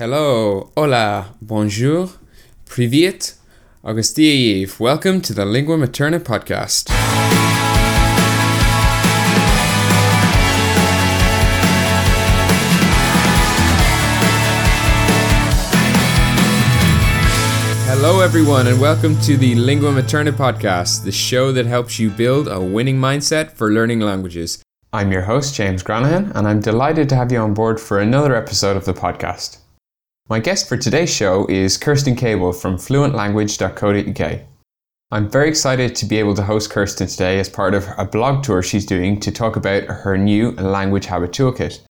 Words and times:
Hello, 0.00 0.72
hola, 0.78 1.34
bonjour, 1.42 2.08
privyet, 2.64 3.34
Augustiev. 3.84 4.80
Welcome 4.80 5.20
to 5.20 5.34
the 5.34 5.44
Lingua 5.44 5.76
Materna 5.76 6.18
podcast. 6.18 6.88
Hello, 17.84 18.20
everyone, 18.22 18.68
and 18.68 18.80
welcome 18.80 19.20
to 19.20 19.36
the 19.36 19.54
Lingua 19.54 19.92
Materna 19.92 20.32
podcast, 20.32 21.04
the 21.04 21.12
show 21.12 21.52
that 21.52 21.66
helps 21.66 21.98
you 21.98 22.08
build 22.08 22.48
a 22.48 22.58
winning 22.58 22.96
mindset 22.96 23.52
for 23.52 23.70
learning 23.70 24.00
languages. 24.00 24.64
I'm 24.94 25.12
your 25.12 25.24
host, 25.24 25.54
James 25.54 25.82
Granahan, 25.82 26.34
and 26.34 26.48
I'm 26.48 26.60
delighted 26.60 27.10
to 27.10 27.16
have 27.16 27.30
you 27.30 27.38
on 27.40 27.52
board 27.52 27.78
for 27.78 28.00
another 28.00 28.34
episode 28.34 28.78
of 28.78 28.86
the 28.86 28.94
podcast. 28.94 29.58
My 30.30 30.38
guest 30.38 30.68
for 30.68 30.76
today's 30.76 31.12
show 31.12 31.44
is 31.48 31.76
Kerstin 31.76 32.16
Cable 32.16 32.52
from 32.52 32.76
fluentlanguage.co.uk. 32.76 34.40
I'm 35.10 35.28
very 35.28 35.48
excited 35.48 35.96
to 35.96 36.06
be 36.06 36.20
able 36.20 36.36
to 36.36 36.44
host 36.44 36.70
Kerstin 36.70 37.10
today 37.10 37.40
as 37.40 37.48
part 37.48 37.74
of 37.74 37.88
a 37.98 38.04
blog 38.04 38.44
tour 38.44 38.62
she's 38.62 38.86
doing 38.86 39.18
to 39.18 39.32
talk 39.32 39.56
about 39.56 39.88
her 39.88 40.16
new 40.16 40.52
Language 40.52 41.06
Habit 41.06 41.32
Toolkit. 41.32 41.80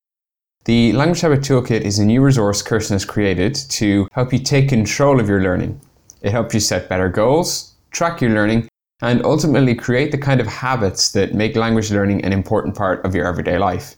The 0.64 0.94
Language 0.94 1.20
Habit 1.20 1.40
Toolkit 1.40 1.82
is 1.82 1.98
a 1.98 2.04
new 2.06 2.22
resource 2.22 2.62
Kerstin 2.62 2.92
has 2.92 3.04
created 3.04 3.54
to 3.54 4.08
help 4.12 4.32
you 4.32 4.38
take 4.38 4.70
control 4.70 5.20
of 5.20 5.28
your 5.28 5.42
learning. 5.42 5.78
It 6.22 6.32
helps 6.32 6.54
you 6.54 6.60
set 6.60 6.88
better 6.88 7.10
goals, 7.10 7.74
track 7.90 8.22
your 8.22 8.30
learning, 8.30 8.68
and 9.02 9.22
ultimately 9.22 9.74
create 9.74 10.12
the 10.12 10.18
kind 10.18 10.40
of 10.40 10.46
habits 10.46 11.12
that 11.12 11.34
make 11.34 11.56
language 11.56 11.90
learning 11.90 12.24
an 12.24 12.32
important 12.32 12.74
part 12.74 13.04
of 13.04 13.14
your 13.14 13.26
everyday 13.26 13.58
life. 13.58 13.96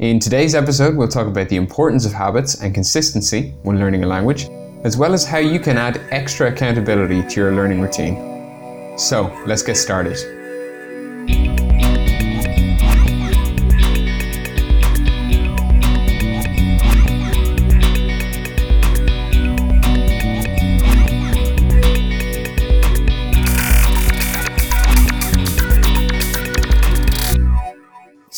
In 0.00 0.18
today's 0.18 0.56
episode, 0.56 0.96
we'll 0.96 1.06
talk 1.06 1.28
about 1.28 1.48
the 1.48 1.54
importance 1.54 2.04
of 2.04 2.12
habits 2.12 2.60
and 2.60 2.74
consistency 2.74 3.54
when 3.62 3.78
learning 3.78 4.02
a 4.02 4.08
language, 4.08 4.48
as 4.82 4.96
well 4.96 5.12
as 5.12 5.24
how 5.24 5.38
you 5.38 5.60
can 5.60 5.78
add 5.78 6.00
extra 6.10 6.50
accountability 6.50 7.22
to 7.22 7.40
your 7.40 7.52
learning 7.54 7.80
routine. 7.80 8.98
So, 8.98 9.32
let's 9.46 9.62
get 9.62 9.76
started. 9.76 10.33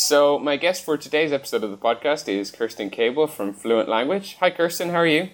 So, 0.06 0.38
my 0.38 0.56
guest 0.56 0.84
for 0.84 0.96
today's 0.96 1.32
episode 1.32 1.64
of 1.64 1.72
the 1.72 1.76
podcast 1.76 2.28
is 2.28 2.52
Kerstin 2.52 2.92
Cable 2.92 3.26
from 3.26 3.52
Fluent 3.52 3.88
Language. 3.88 4.36
Hi, 4.38 4.52
Kerstin, 4.52 4.92
how 4.92 4.98
are 4.98 5.06
you? 5.08 5.30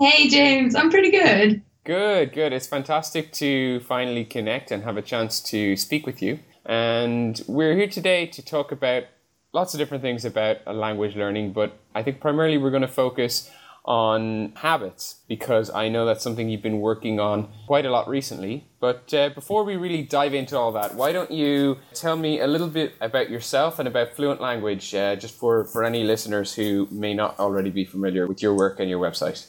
Hey, 0.00 0.28
James, 0.28 0.74
I'm 0.74 0.90
pretty 0.90 1.12
good. 1.12 1.62
Good, 1.84 2.32
good. 2.32 2.52
It's 2.52 2.66
fantastic 2.66 3.30
to 3.34 3.78
finally 3.78 4.24
connect 4.24 4.72
and 4.72 4.82
have 4.82 4.96
a 4.96 5.02
chance 5.02 5.38
to 5.42 5.76
speak 5.76 6.04
with 6.04 6.20
you. 6.20 6.40
And 6.66 7.40
we're 7.46 7.76
here 7.76 7.86
today 7.86 8.26
to 8.26 8.44
talk 8.44 8.72
about 8.72 9.04
lots 9.52 9.72
of 9.72 9.78
different 9.78 10.02
things 10.02 10.24
about 10.24 10.66
language 10.66 11.14
learning, 11.14 11.52
but 11.52 11.78
I 11.94 12.02
think 12.02 12.18
primarily 12.18 12.58
we're 12.58 12.70
going 12.70 12.82
to 12.82 12.88
focus 12.88 13.52
on 13.84 14.52
habits 14.56 15.20
because 15.28 15.70
I 15.70 15.88
know 15.88 16.06
that's 16.06 16.22
something 16.22 16.48
you've 16.48 16.62
been 16.62 16.80
working 16.80 17.18
on 17.18 17.48
quite 17.66 17.84
a 17.84 17.90
lot 17.90 18.08
recently. 18.08 18.68
But 18.80 19.12
uh, 19.12 19.30
before 19.30 19.64
we 19.64 19.76
really 19.76 20.02
dive 20.02 20.34
into 20.34 20.56
all 20.56 20.72
that, 20.72 20.94
why 20.94 21.12
don't 21.12 21.30
you 21.30 21.78
tell 21.94 22.16
me 22.16 22.40
a 22.40 22.46
little 22.46 22.68
bit 22.68 22.94
about 23.00 23.30
yourself 23.30 23.78
and 23.78 23.88
about 23.88 24.14
Fluent 24.14 24.40
Language, 24.40 24.94
uh, 24.94 25.16
just 25.16 25.34
for, 25.34 25.64
for 25.64 25.84
any 25.84 26.04
listeners 26.04 26.54
who 26.54 26.88
may 26.90 27.14
not 27.14 27.38
already 27.38 27.70
be 27.70 27.84
familiar 27.84 28.26
with 28.26 28.42
your 28.42 28.54
work 28.54 28.78
and 28.78 28.88
your 28.88 29.00
website? 29.00 29.46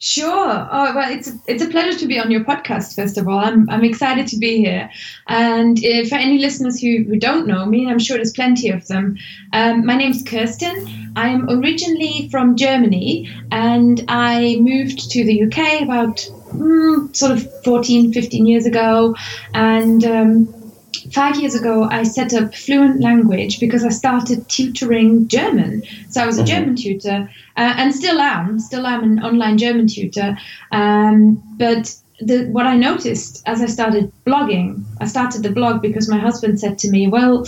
Sure. 0.00 0.68
Oh, 0.70 0.92
well, 0.94 1.10
it's 1.10 1.32
it's 1.46 1.62
a 1.62 1.68
pleasure 1.68 1.98
to 1.98 2.06
be 2.06 2.18
on 2.18 2.30
your 2.30 2.44
podcast. 2.44 2.94
First 2.94 3.16
of 3.16 3.26
all, 3.26 3.38
I'm 3.38 3.70
I'm 3.70 3.84
excited 3.84 4.26
to 4.28 4.36
be 4.36 4.58
here. 4.58 4.90
And 5.28 5.78
uh, 5.78 6.04
for 6.08 6.16
any 6.16 6.38
listeners 6.38 6.80
who, 6.80 7.04
who 7.04 7.16
don't 7.18 7.46
know 7.46 7.64
me, 7.64 7.88
I'm 7.88 7.98
sure 7.98 8.16
there's 8.16 8.32
plenty 8.32 8.68
of 8.68 8.86
them. 8.88 9.16
Um, 9.52 9.86
my 9.86 9.96
name's 9.96 10.22
Kerstin. 10.22 11.12
I'm 11.16 11.48
originally 11.48 12.28
from 12.30 12.56
Germany, 12.56 13.32
and 13.50 14.04
I 14.08 14.58
moved 14.60 15.10
to 15.12 15.24
the 15.24 15.44
UK 15.44 15.82
about 15.82 16.16
mm, 16.52 17.14
sort 17.16 17.32
of 17.32 17.64
14, 17.64 18.12
15 18.12 18.46
years 18.46 18.66
ago, 18.66 19.14
and. 19.54 20.04
Um, 20.04 20.63
five 21.12 21.36
years 21.40 21.54
ago, 21.54 21.84
I 21.84 22.02
set 22.02 22.32
up 22.34 22.54
Fluent 22.54 23.00
Language 23.00 23.60
because 23.60 23.84
I 23.84 23.90
started 23.90 24.48
tutoring 24.48 25.28
German. 25.28 25.82
So 26.10 26.22
I 26.22 26.26
was 26.26 26.38
a 26.38 26.42
mm-hmm. 26.42 26.46
German 26.46 26.76
tutor, 26.76 27.30
uh, 27.56 27.74
and 27.76 27.94
still 27.94 28.20
am, 28.20 28.58
still 28.58 28.86
am 28.86 29.02
an 29.02 29.24
online 29.24 29.58
German 29.58 29.86
tutor. 29.86 30.36
Um, 30.72 31.42
but 31.56 31.94
the, 32.20 32.46
what 32.46 32.66
I 32.66 32.76
noticed 32.76 33.42
as 33.46 33.60
I 33.60 33.66
started 33.66 34.12
blogging, 34.26 34.84
I 35.00 35.06
started 35.06 35.42
the 35.42 35.50
blog 35.50 35.82
because 35.82 36.08
my 36.08 36.18
husband 36.18 36.60
said 36.60 36.78
to 36.80 36.90
me, 36.90 37.08
"Well." 37.08 37.46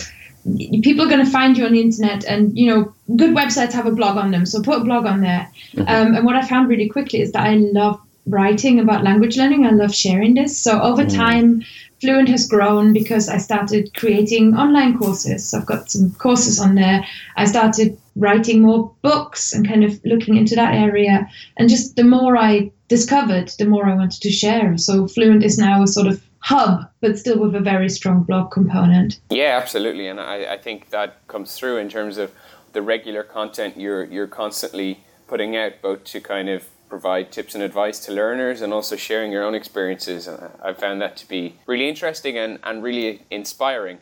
people 0.85 1.05
are 1.05 1.09
going 1.09 1.25
to 1.25 1.29
find 1.29 1.59
you 1.59 1.67
on 1.67 1.73
the 1.73 1.81
internet 1.81 2.25
and 2.25 2.57
you 2.57 2.69
know 2.69 2.95
good 3.17 3.35
websites 3.35 3.73
have 3.73 3.85
a 3.85 3.91
blog 3.91 4.17
on 4.17 4.31
them 4.31 4.47
so 4.47 4.63
put 4.63 4.81
a 4.81 4.85
blog 4.85 5.05
on 5.05 5.21
there 5.21 5.51
mm-hmm. 5.73 5.89
um, 5.89 6.15
and 6.15 6.25
what 6.25 6.37
i 6.37 6.43
found 6.47 6.69
really 6.69 6.89
quickly 6.89 7.21
is 7.21 7.33
that 7.33 7.43
i 7.43 7.55
love 7.55 8.01
writing 8.27 8.79
about 8.79 9.03
language 9.03 9.37
learning 9.37 9.67
i 9.67 9.71
love 9.71 9.93
sharing 9.93 10.35
this 10.35 10.57
so 10.57 10.81
over 10.81 11.05
mm-hmm. 11.05 11.17
time 11.17 11.65
Fluent 12.07 12.29
has 12.29 12.47
grown 12.47 12.93
because 12.93 13.29
I 13.29 13.39
started 13.39 13.93
creating 13.97 14.55
online 14.55 14.97
courses. 14.97 15.53
I've 15.53 15.67
got 15.67 15.91
some 15.91 16.13
courses 16.13 16.61
on 16.61 16.77
there. 16.77 17.05
I 17.37 17.47
started 17.47 17.99
writing 18.15 18.63
more 18.63 18.95
books 19.03 19.53
and 19.53 19.67
kind 19.67 19.83
of 19.83 20.01
looking 20.05 20.37
into 20.37 20.55
that 20.55 20.73
area. 20.73 21.29
And 21.57 21.69
just 21.69 21.97
the 21.97 22.05
more 22.05 22.37
I 22.37 22.71
discovered, 22.87 23.49
the 23.59 23.67
more 23.67 23.87
I 23.87 23.97
wanted 23.97 24.23
to 24.23 24.31
share. 24.31 24.79
So 24.79 25.09
Fluent 25.09 25.43
is 25.43 25.59
now 25.59 25.83
a 25.83 25.89
sort 25.89 26.07
of 26.07 26.23
hub, 26.39 26.89
but 27.01 27.19
still 27.19 27.41
with 27.41 27.57
a 27.57 27.61
very 27.61 27.89
strong 27.89 28.23
blog 28.23 28.53
component. 28.53 29.19
Yeah, 29.31 29.59
absolutely. 29.61 30.07
And 30.07 30.21
I, 30.21 30.53
I 30.55 30.59
think 30.59 30.91
that 30.91 31.27
comes 31.27 31.57
through 31.57 31.79
in 31.79 31.89
terms 31.89 32.19
of 32.19 32.31
the 32.73 32.83
regular 32.83 33.25
content 33.25 33.77
you're 33.77 34.05
you're 34.05 34.29
constantly 34.29 35.01
putting 35.27 35.57
out, 35.57 35.73
both 35.83 36.05
to 36.05 36.21
kind 36.21 36.49
of 36.49 36.69
provide 36.97 37.31
tips 37.31 37.55
and 37.55 37.63
advice 37.63 37.99
to 37.99 38.11
learners 38.11 38.63
and 38.63 38.73
also 38.73 38.97
sharing 38.97 39.31
your 39.31 39.45
own 39.45 39.55
experiences. 39.55 40.27
I 40.69 40.73
found 40.73 41.03
that 41.03 41.15
to 41.19 41.29
be 41.29 41.57
really 41.67 41.91
interesting 41.91 42.39
and, 42.39 42.59
and 42.63 42.83
really 42.83 43.21
inspiring. 43.31 43.99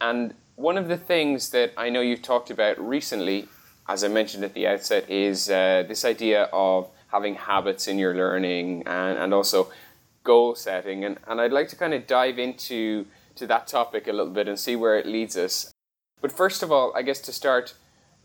And 0.00 0.32
one 0.54 0.78
of 0.78 0.86
the 0.86 0.96
things 0.96 1.50
that 1.50 1.72
I 1.76 1.90
know 1.90 2.02
you've 2.02 2.22
talked 2.22 2.50
about 2.52 2.78
recently, 2.78 3.48
as 3.88 4.04
I 4.04 4.08
mentioned 4.20 4.44
at 4.44 4.54
the 4.54 4.68
outset, 4.68 5.10
is 5.10 5.50
uh, 5.50 5.82
this 5.88 6.04
idea 6.04 6.48
of 6.52 6.88
having 7.08 7.34
habits 7.34 7.88
in 7.88 7.98
your 7.98 8.14
learning 8.14 8.84
and, 8.86 9.18
and 9.18 9.34
also 9.34 9.72
goal 10.22 10.54
setting. 10.54 11.04
And, 11.04 11.18
and 11.26 11.40
I'd 11.40 11.52
like 11.52 11.68
to 11.70 11.76
kind 11.76 11.94
of 11.94 12.06
dive 12.06 12.38
into 12.38 13.06
to 13.34 13.46
that 13.48 13.66
topic 13.66 14.06
a 14.06 14.12
little 14.12 14.32
bit 14.32 14.46
and 14.46 14.56
see 14.56 14.76
where 14.76 14.96
it 14.96 15.06
leads 15.06 15.36
us. 15.36 15.72
But 16.20 16.30
first 16.30 16.62
of 16.62 16.70
all, 16.70 16.92
I 16.94 17.02
guess 17.02 17.20
to 17.22 17.32
start, 17.32 17.74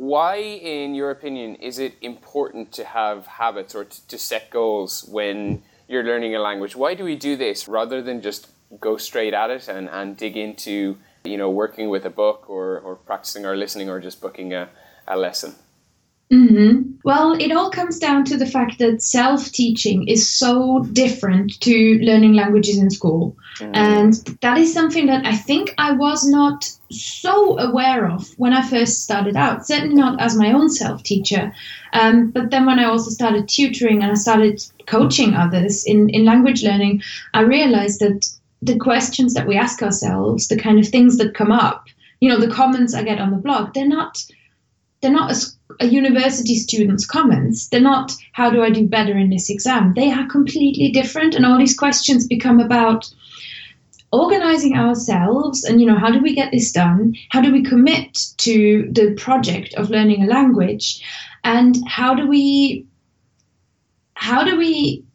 why, 0.02 0.38
in 0.38 0.96
your 0.96 1.12
opinion, 1.12 1.54
is 1.58 1.78
it 1.78 1.94
important 2.02 2.72
to 2.72 2.84
have 2.84 3.28
habits 3.28 3.76
or 3.76 3.84
to, 3.86 4.08
to 4.08 4.18
set 4.18 4.50
goals 4.50 5.08
when 5.08 5.62
you're 5.88 6.04
learning 6.04 6.36
a 6.36 6.40
language? 6.40 6.76
Why 6.76 6.96
do 6.96 7.04
we 7.04 7.16
do 7.16 7.36
this 7.36 7.68
rather 7.68 8.02
than 8.02 8.20
just 8.20 8.48
go 8.80 8.98
straight 8.98 9.36
at 9.36 9.52
it 9.52 9.68
and, 9.68 9.88
and 9.88 10.18
dig 10.18 10.36
into, 10.36 10.98
you 11.24 11.38
know, 11.38 11.52
working 11.52 11.90
with 11.90 12.04
a 12.04 12.10
book 12.10 12.50
or, 12.50 12.80
or 12.80 12.96
practicing 12.96 13.46
or 13.46 13.56
listening 13.56 13.92
or 13.92 14.00
just 14.00 14.20
booking 14.22 14.56
a, 14.56 14.70
a 15.08 15.16
lesson? 15.16 15.54
Mm-hmm. 16.32 16.92
Well, 17.04 17.34
it 17.34 17.52
all 17.52 17.70
comes 17.70 18.00
down 18.00 18.24
to 18.26 18.38
the 18.38 18.46
fact 18.46 18.80
that 18.80 19.02
self 19.02 19.52
teaching 19.52 20.08
is 20.08 20.30
so 20.30 20.86
different 20.94 21.60
to 21.60 22.00
learning 22.02 22.34
languages 22.34 22.78
in 22.78 22.90
school. 22.90 23.36
Mm. 23.60 23.72
And 23.76 24.14
that 24.40 24.58
is 24.58 24.74
something 24.74 25.08
that 25.08 25.26
I 25.26 25.36
think 25.36 25.74
I 25.78 25.92
was 25.92 26.26
not 26.26 26.72
so 26.90 27.60
aware 27.60 28.10
of 28.10 28.30
when 28.38 28.54
I 28.54 28.66
first 28.66 29.04
started 29.04 29.36
out, 29.36 29.68
certainly 29.68 29.96
not 29.96 30.22
as 30.22 30.38
my 30.38 30.54
own 30.54 30.70
self 30.70 31.04
teacher. 31.04 31.54
Um, 31.92 32.32
but 32.32 32.50
then 32.50 32.66
when 32.66 32.80
I 32.80 32.86
also 32.86 33.12
started 33.12 33.50
tutoring 33.50 34.02
and 34.02 34.12
I 34.14 34.16
started 34.16 34.66
coaching 34.86 35.34
others 35.34 35.84
in, 35.86 36.10
in 36.10 36.24
language 36.24 36.64
learning, 36.64 37.04
I 37.34 37.42
realized 37.42 38.00
that 38.00 38.30
the 38.62 38.78
questions 38.78 39.34
that 39.34 39.48
we 39.48 39.58
ask 39.58 39.84
ourselves, 39.84 40.48
the 40.48 40.58
kind 40.58 40.80
of 40.80 40.88
things 40.88 41.18
that 41.18 41.34
come 41.34 41.52
up, 41.52 41.88
you 42.22 42.30
know, 42.30 42.40
the 42.40 42.54
comments 42.54 42.94
I 42.94 43.04
get 43.04 43.20
on 43.20 43.32
the 43.32 43.38
blog, 43.38 43.74
they're 43.74 43.86
not 43.86 44.24
they're 45.02 45.12
not 45.12 45.32
a, 45.32 45.36
a, 45.80 45.86
university 45.86 46.56
student's 46.56 47.06
comments. 47.06 47.68
They're 47.68 47.82
not, 47.82 48.14
how 48.34 48.50
do 48.50 48.64
I 48.64 48.70
do 48.70 48.88
better 48.88 49.18
in 49.18 49.30
this 49.30 49.50
exam? 49.50 49.94
They 49.96 50.12
are 50.12 50.28
completely 50.28 50.90
different. 50.92 51.36
And 51.36 51.46
all 51.46 51.58
these 51.58 51.78
questions 51.78 52.28
become 52.28 52.60
about 52.60 53.12
organizing 54.12 54.78
ourselves 54.78 55.64
and, 55.64 55.80
you 55.80 55.88
know, 55.88 55.98
how 55.98 56.12
do 56.12 56.20
we 56.20 56.36
get 56.36 56.52
this 56.52 56.72
done? 56.72 57.16
How 57.30 57.42
do 57.42 57.52
we 57.52 57.64
commit 57.64 58.18
to 58.38 58.90
the 58.92 59.14
project 59.14 59.74
of 59.76 59.90
learning 59.90 60.24
a 60.24 60.28
language? 60.28 61.02
And 61.44 61.78
how 61.88 62.14
do 62.14 62.28
we, 62.28 62.86
how 64.16 64.44
do 64.44 64.58
we 64.58 65.06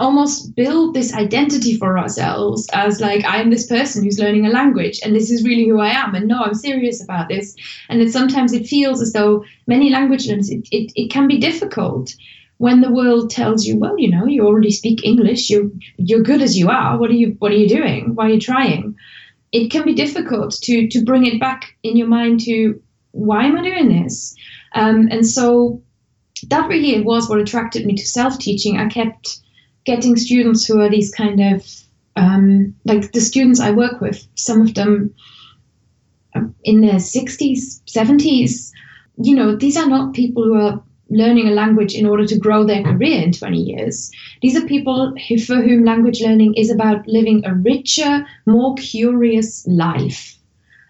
almost 0.00 0.54
build 0.56 0.94
this 0.94 1.14
identity 1.14 1.76
for 1.76 1.98
ourselves 1.98 2.68
as 2.72 3.00
like 3.00 3.24
i'm 3.26 3.50
this 3.50 3.66
person 3.66 4.02
who's 4.02 4.18
learning 4.18 4.46
a 4.46 4.50
language 4.50 4.98
and 5.04 5.14
this 5.14 5.30
is 5.30 5.44
really 5.44 5.68
who 5.68 5.78
i 5.78 5.88
am 5.88 6.14
and 6.14 6.26
no 6.26 6.42
i'm 6.42 6.54
serious 6.54 7.02
about 7.02 7.28
this 7.28 7.54
and 7.88 8.00
it 8.00 8.10
sometimes 8.10 8.52
it 8.52 8.66
feels 8.66 9.00
as 9.00 9.12
though 9.12 9.44
many 9.66 9.90
language 9.90 10.26
learners 10.26 10.50
it, 10.50 10.66
it, 10.72 10.92
it 10.96 11.10
can 11.10 11.28
be 11.28 11.38
difficult 11.38 12.14
when 12.60 12.82
the 12.82 12.92
world 12.92 13.30
tells 13.30 13.64
you, 13.64 13.78
well, 13.78 13.98
you 13.98 14.10
know, 14.10 14.26
you 14.26 14.46
already 14.46 14.70
speak 14.70 15.02
English, 15.02 15.48
you're 15.48 15.70
you're 15.96 16.22
good 16.22 16.42
as 16.42 16.58
you 16.58 16.68
are. 16.68 16.98
What 16.98 17.08
are 17.08 17.14
you 17.14 17.34
what 17.38 17.52
are 17.52 17.56
you 17.56 17.66
doing? 17.66 18.14
Why 18.14 18.26
are 18.26 18.34
you 18.34 18.38
trying? 18.38 18.96
It 19.50 19.70
can 19.70 19.86
be 19.86 19.94
difficult 19.94 20.52
to 20.64 20.86
to 20.88 21.02
bring 21.02 21.24
it 21.24 21.40
back 21.40 21.74
in 21.82 21.96
your 21.96 22.06
mind 22.08 22.40
to 22.40 22.78
why 23.12 23.46
am 23.46 23.56
I 23.56 23.62
doing 23.62 23.88
this? 23.88 24.36
Um, 24.74 25.08
and 25.10 25.26
so 25.26 25.82
that 26.48 26.68
really 26.68 27.00
was 27.00 27.30
what 27.30 27.40
attracted 27.40 27.86
me 27.86 27.94
to 27.96 28.06
self 28.06 28.38
teaching. 28.38 28.76
I 28.76 28.88
kept 28.88 29.40
getting 29.84 30.16
students 30.16 30.64
who 30.64 30.80
are 30.80 30.90
these 30.90 31.12
kind 31.12 31.40
of 31.40 31.66
um, 32.16 32.74
like 32.84 33.12
the 33.12 33.20
students 33.20 33.60
I 33.60 33.70
work 33.70 34.00
with, 34.00 34.26
some 34.34 34.60
of 34.60 34.74
them 34.74 35.14
in 36.64 36.80
their 36.80 36.96
60s, 36.96 37.80
70s. 37.84 38.70
You 39.22 39.34
know, 39.34 39.56
these 39.56 39.76
are 39.76 39.88
not 39.88 40.14
people 40.14 40.44
who 40.44 40.54
are 40.54 40.82
learning 41.10 41.48
a 41.48 41.52
language 41.52 41.94
in 41.94 42.06
order 42.06 42.24
to 42.26 42.38
grow 42.38 42.64
their 42.64 42.82
career 42.82 43.20
in 43.22 43.32
20 43.32 43.58
years. 43.58 44.10
These 44.42 44.56
are 44.56 44.66
people 44.66 45.12
who, 45.28 45.38
for 45.38 45.56
whom 45.56 45.84
language 45.84 46.20
learning 46.20 46.54
is 46.54 46.70
about 46.70 47.06
living 47.08 47.44
a 47.44 47.54
richer, 47.54 48.26
more 48.46 48.74
curious 48.76 49.66
life. 49.66 50.36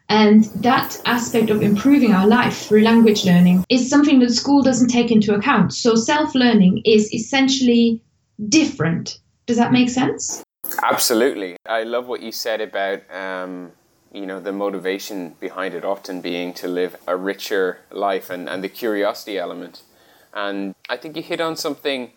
And 0.09 0.45
that 0.57 1.01
aspect 1.07 1.51
of 1.51 1.63
improving 1.63 2.13
our 2.13 2.27
life 2.27 2.67
through 2.67 2.83
language 2.83 3.25
learning 3.25 3.65
is 3.69 3.89
something 3.89 4.19
that 4.19 4.33
school 4.33 4.61
doesn't 4.61 4.89
take 4.89 5.11
into 5.11 5.35
account. 5.35 5.73
So 5.73 5.95
self 5.95 6.35
learning 6.35 6.83
is 6.85 7.13
essentially 7.15 8.03
different. 8.49 9.19
Does 9.47 9.57
that 9.57 9.73
make 9.73 9.91
sense? 9.91 10.43
Absolutely. 10.83 11.57
I 11.67 11.83
love 11.83 12.07
what 12.07 12.23
you 12.23 12.33
said 12.33 12.61
about, 12.61 13.03
um, 13.15 13.73
you 14.13 14.27
know, 14.27 14.41
the 14.41 14.53
motivation 14.53 15.37
behind 15.41 15.75
it 15.75 15.85
often 15.85 16.21
being 16.21 16.53
to 16.55 16.69
live 16.69 16.97
a 17.07 17.17
richer 17.17 17.79
life 17.91 18.31
and, 18.31 18.49
and 18.49 18.63
the 18.63 18.69
curiosity 18.69 19.39
element. 19.39 19.83
And 20.33 20.75
I 20.89 20.97
think 20.97 21.17
you 21.17 21.23
hit 21.23 21.41
on 21.41 21.57
something 21.57 22.13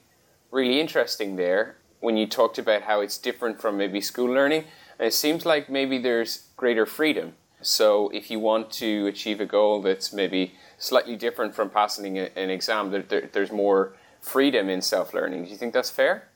really 0.52 0.80
interesting 0.80 1.36
there 1.36 1.78
when 2.00 2.18
you 2.18 2.28
talked 2.28 2.58
about 2.58 2.84
how 2.84 3.02
it's 3.02 3.18
different 3.18 3.60
from 3.60 3.78
maybe 3.78 4.02
school 4.02 4.32
learning. 4.32 4.66
And 5.00 5.08
it 5.08 5.14
seems 5.14 5.46
like 5.46 5.70
maybe 5.70 5.98
there's 5.98 6.48
greater 6.58 6.86
freedom. 6.86 7.34
So 7.62 8.10
if 8.10 8.30
you 8.30 8.40
want 8.40 8.72
to 8.74 9.08
achieve 9.08 9.40
a 9.40 9.46
goal 9.46 9.82
that's 9.82 10.14
maybe 10.14 10.54
slightly 10.78 11.16
different 11.16 11.56
from 11.56 11.70
passing 11.70 12.20
an 12.20 12.50
exam, 12.50 12.92
there, 12.92 13.02
there, 13.02 13.30
there's 13.32 13.52
more 13.52 13.94
freedom 14.24 14.70
in 14.70 14.82
self 14.82 15.14
learning. 15.14 15.44
Do 15.46 15.52
you 15.52 15.58
think 15.58 15.74
that's 15.74 15.92
fair? 15.92 16.30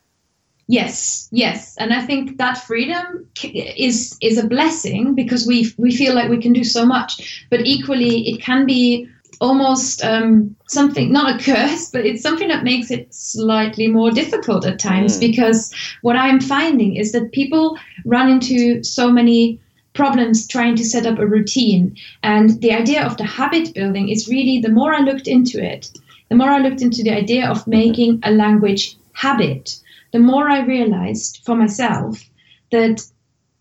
Yes, 0.69 1.29
yes, 1.31 1.77
and 1.77 1.93
I 1.93 2.05
think 2.05 2.37
that 2.37 2.57
freedom 2.57 3.25
is 3.41 4.17
is 4.21 4.37
a 4.37 4.45
blessing 4.45 5.15
because 5.15 5.47
we 5.47 5.73
we 5.77 5.95
feel 5.95 6.13
like 6.13 6.29
we 6.29 6.41
can 6.41 6.51
do 6.51 6.65
so 6.65 6.85
much, 6.85 7.45
but 7.49 7.65
equally 7.65 8.27
it 8.27 8.41
can 8.41 8.65
be 8.65 9.07
almost 9.39 10.03
um, 10.03 10.55
something 10.67 11.11
not 11.11 11.39
a 11.39 11.43
curse, 11.43 11.89
but 11.89 12.05
it's 12.05 12.21
something 12.21 12.49
that 12.49 12.65
makes 12.65 12.91
it 12.91 13.13
slightly 13.13 13.87
more 13.87 14.11
difficult 14.11 14.65
at 14.65 14.79
times 14.79 15.17
mm. 15.17 15.21
because 15.21 15.73
what 16.01 16.17
I'm 16.17 16.41
finding 16.41 16.97
is 16.97 17.13
that 17.13 17.31
people 17.31 17.77
run 18.03 18.29
into 18.29 18.83
so 18.83 19.09
many 19.09 19.61
problems 19.93 20.47
trying 20.47 20.75
to 20.75 20.83
set 20.83 21.05
up 21.05 21.17
a 21.17 21.25
routine, 21.25 21.95
and 22.23 22.59
the 22.61 22.73
idea 22.73 23.05
of 23.05 23.15
the 23.15 23.23
habit 23.23 23.73
building 23.73 24.09
is 24.09 24.27
really 24.27 24.59
the 24.59 24.77
more 24.79 24.93
I 24.93 24.99
looked 24.99 25.27
into 25.27 25.63
it, 25.63 25.91
the 26.29 26.35
more 26.35 26.49
I 26.49 26.59
looked 26.59 26.81
into 26.81 27.03
the 27.03 27.11
idea 27.11 27.49
of 27.49 27.67
making 27.67 28.19
a 28.23 28.31
language 28.31 28.95
habit 29.13 29.79
the 30.11 30.19
more 30.19 30.49
I 30.49 30.61
realized 30.61 31.41
for 31.45 31.55
myself 31.55 32.23
that 32.71 33.01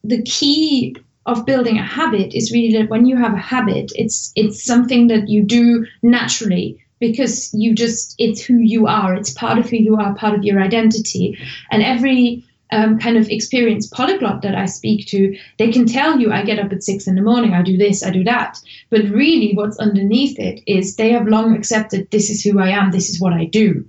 the 0.04 0.22
key 0.22 0.96
of 1.26 1.44
building 1.44 1.76
a 1.76 1.82
habit 1.82 2.34
is 2.34 2.52
really 2.52 2.78
that 2.78 2.88
when 2.88 3.04
you 3.04 3.16
have 3.16 3.34
a 3.34 3.48
habit, 3.54 3.92
it's 3.96 4.32
it's 4.36 4.64
something 4.64 5.08
that 5.08 5.28
you 5.28 5.42
do 5.42 5.84
naturally 6.02 6.78
because 7.00 7.52
you 7.52 7.74
just 7.74 8.14
it's 8.18 8.42
who 8.42 8.58
you 8.58 8.86
are. 8.86 9.14
It's 9.14 9.32
part 9.32 9.58
of 9.58 9.68
who 9.68 9.76
you 9.76 9.96
are, 9.96 10.14
part 10.14 10.34
of 10.34 10.44
your 10.44 10.62
identity. 10.62 11.36
And 11.70 11.82
every 11.82 12.45
um, 12.72 12.98
kind 12.98 13.16
of 13.16 13.28
experienced 13.28 13.92
polyglot 13.92 14.42
that 14.42 14.54
I 14.54 14.66
speak 14.66 15.06
to, 15.08 15.38
they 15.58 15.70
can 15.70 15.86
tell 15.86 16.18
you 16.18 16.32
I 16.32 16.44
get 16.44 16.58
up 16.58 16.72
at 16.72 16.82
six 16.82 17.06
in 17.06 17.14
the 17.14 17.22
morning, 17.22 17.54
I 17.54 17.62
do 17.62 17.76
this, 17.76 18.04
I 18.04 18.10
do 18.10 18.24
that. 18.24 18.58
But 18.90 19.04
really, 19.04 19.52
what's 19.54 19.78
underneath 19.78 20.38
it 20.38 20.62
is 20.66 20.96
they 20.96 21.12
have 21.12 21.28
long 21.28 21.54
accepted 21.56 22.10
this 22.10 22.30
is 22.30 22.42
who 22.42 22.58
I 22.58 22.70
am, 22.70 22.90
this 22.90 23.08
is 23.08 23.20
what 23.20 23.32
I 23.32 23.44
do. 23.44 23.88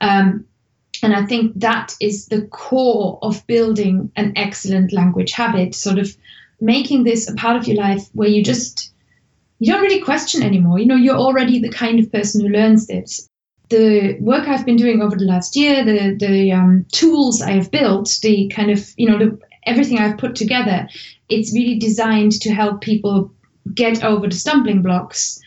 Um, 0.00 0.44
and 1.02 1.14
I 1.14 1.24
think 1.26 1.52
that 1.60 1.94
is 2.00 2.26
the 2.26 2.42
core 2.42 3.18
of 3.22 3.46
building 3.46 4.10
an 4.16 4.32
excellent 4.36 4.92
language 4.92 5.32
habit, 5.32 5.74
sort 5.74 5.98
of 5.98 6.16
making 6.60 7.04
this 7.04 7.30
a 7.30 7.34
part 7.34 7.56
of 7.56 7.66
your 7.66 7.76
life 7.76 8.08
where 8.12 8.28
you 8.28 8.42
just 8.42 8.92
you 9.60 9.72
don't 9.72 9.82
really 9.82 10.00
question 10.00 10.42
anymore. 10.42 10.78
You 10.78 10.86
know, 10.86 10.96
you're 10.96 11.16
already 11.16 11.58
the 11.58 11.70
kind 11.70 11.98
of 11.98 12.12
person 12.12 12.40
who 12.40 12.52
learns 12.52 12.88
it. 12.88 13.10
The 13.68 14.16
work 14.20 14.48
I've 14.48 14.64
been 14.64 14.76
doing 14.76 15.02
over 15.02 15.16
the 15.16 15.24
last 15.24 15.56
year, 15.56 15.84
the 15.84 16.16
the 16.18 16.52
um, 16.52 16.86
tools 16.92 17.42
I 17.42 17.52
have 17.52 17.70
built, 17.70 18.18
the 18.22 18.48
kind 18.48 18.70
of 18.70 18.92
you 18.96 19.08
know 19.08 19.18
the, 19.18 19.38
everything 19.64 19.98
I've 19.98 20.18
put 20.18 20.34
together, 20.34 20.88
it's 21.28 21.52
really 21.52 21.78
designed 21.78 22.32
to 22.40 22.52
help 22.52 22.80
people 22.80 23.32
get 23.74 24.02
over 24.02 24.26
the 24.26 24.34
stumbling 24.34 24.82
blocks 24.82 25.40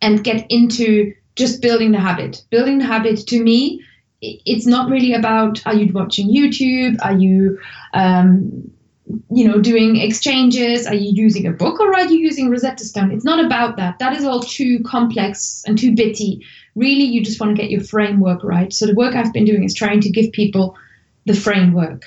and 0.00 0.24
get 0.24 0.46
into 0.50 1.14
just 1.36 1.62
building 1.62 1.92
the 1.92 2.00
habit. 2.00 2.44
Building 2.50 2.78
the 2.78 2.84
habit 2.84 3.26
to 3.28 3.42
me 3.42 3.84
it's 4.20 4.66
not 4.66 4.90
really 4.90 5.14
about 5.14 5.64
are 5.66 5.74
you 5.74 5.92
watching 5.92 6.28
YouTube? 6.28 6.96
Are 7.02 7.16
you 7.16 7.58
um, 7.94 8.70
you 9.30 9.46
know 9.46 9.60
doing 9.60 9.96
exchanges? 9.96 10.86
Are 10.86 10.94
you 10.94 11.12
using 11.12 11.46
a 11.46 11.52
book 11.52 11.80
or 11.80 11.94
are 11.94 12.06
you 12.06 12.18
using 12.18 12.50
Rosetta 12.50 12.84
Stone? 12.84 13.12
It's 13.12 13.24
not 13.24 13.44
about 13.44 13.76
that. 13.76 13.98
That 13.98 14.16
is 14.16 14.24
all 14.24 14.40
too 14.40 14.80
complex 14.84 15.62
and 15.66 15.78
too 15.78 15.94
bitty. 15.94 16.44
Really, 16.78 17.04
you 17.04 17.24
just 17.24 17.40
want 17.40 17.56
to 17.56 17.60
get 17.60 17.70
your 17.70 17.82
framework 17.82 18.44
right. 18.44 18.72
So 18.72 18.86
the 18.86 18.94
work 18.94 19.14
I've 19.14 19.32
been 19.32 19.44
doing 19.44 19.64
is 19.64 19.74
trying 19.74 20.00
to 20.02 20.10
give 20.10 20.32
people 20.32 20.76
the 21.26 21.34
framework. 21.34 22.04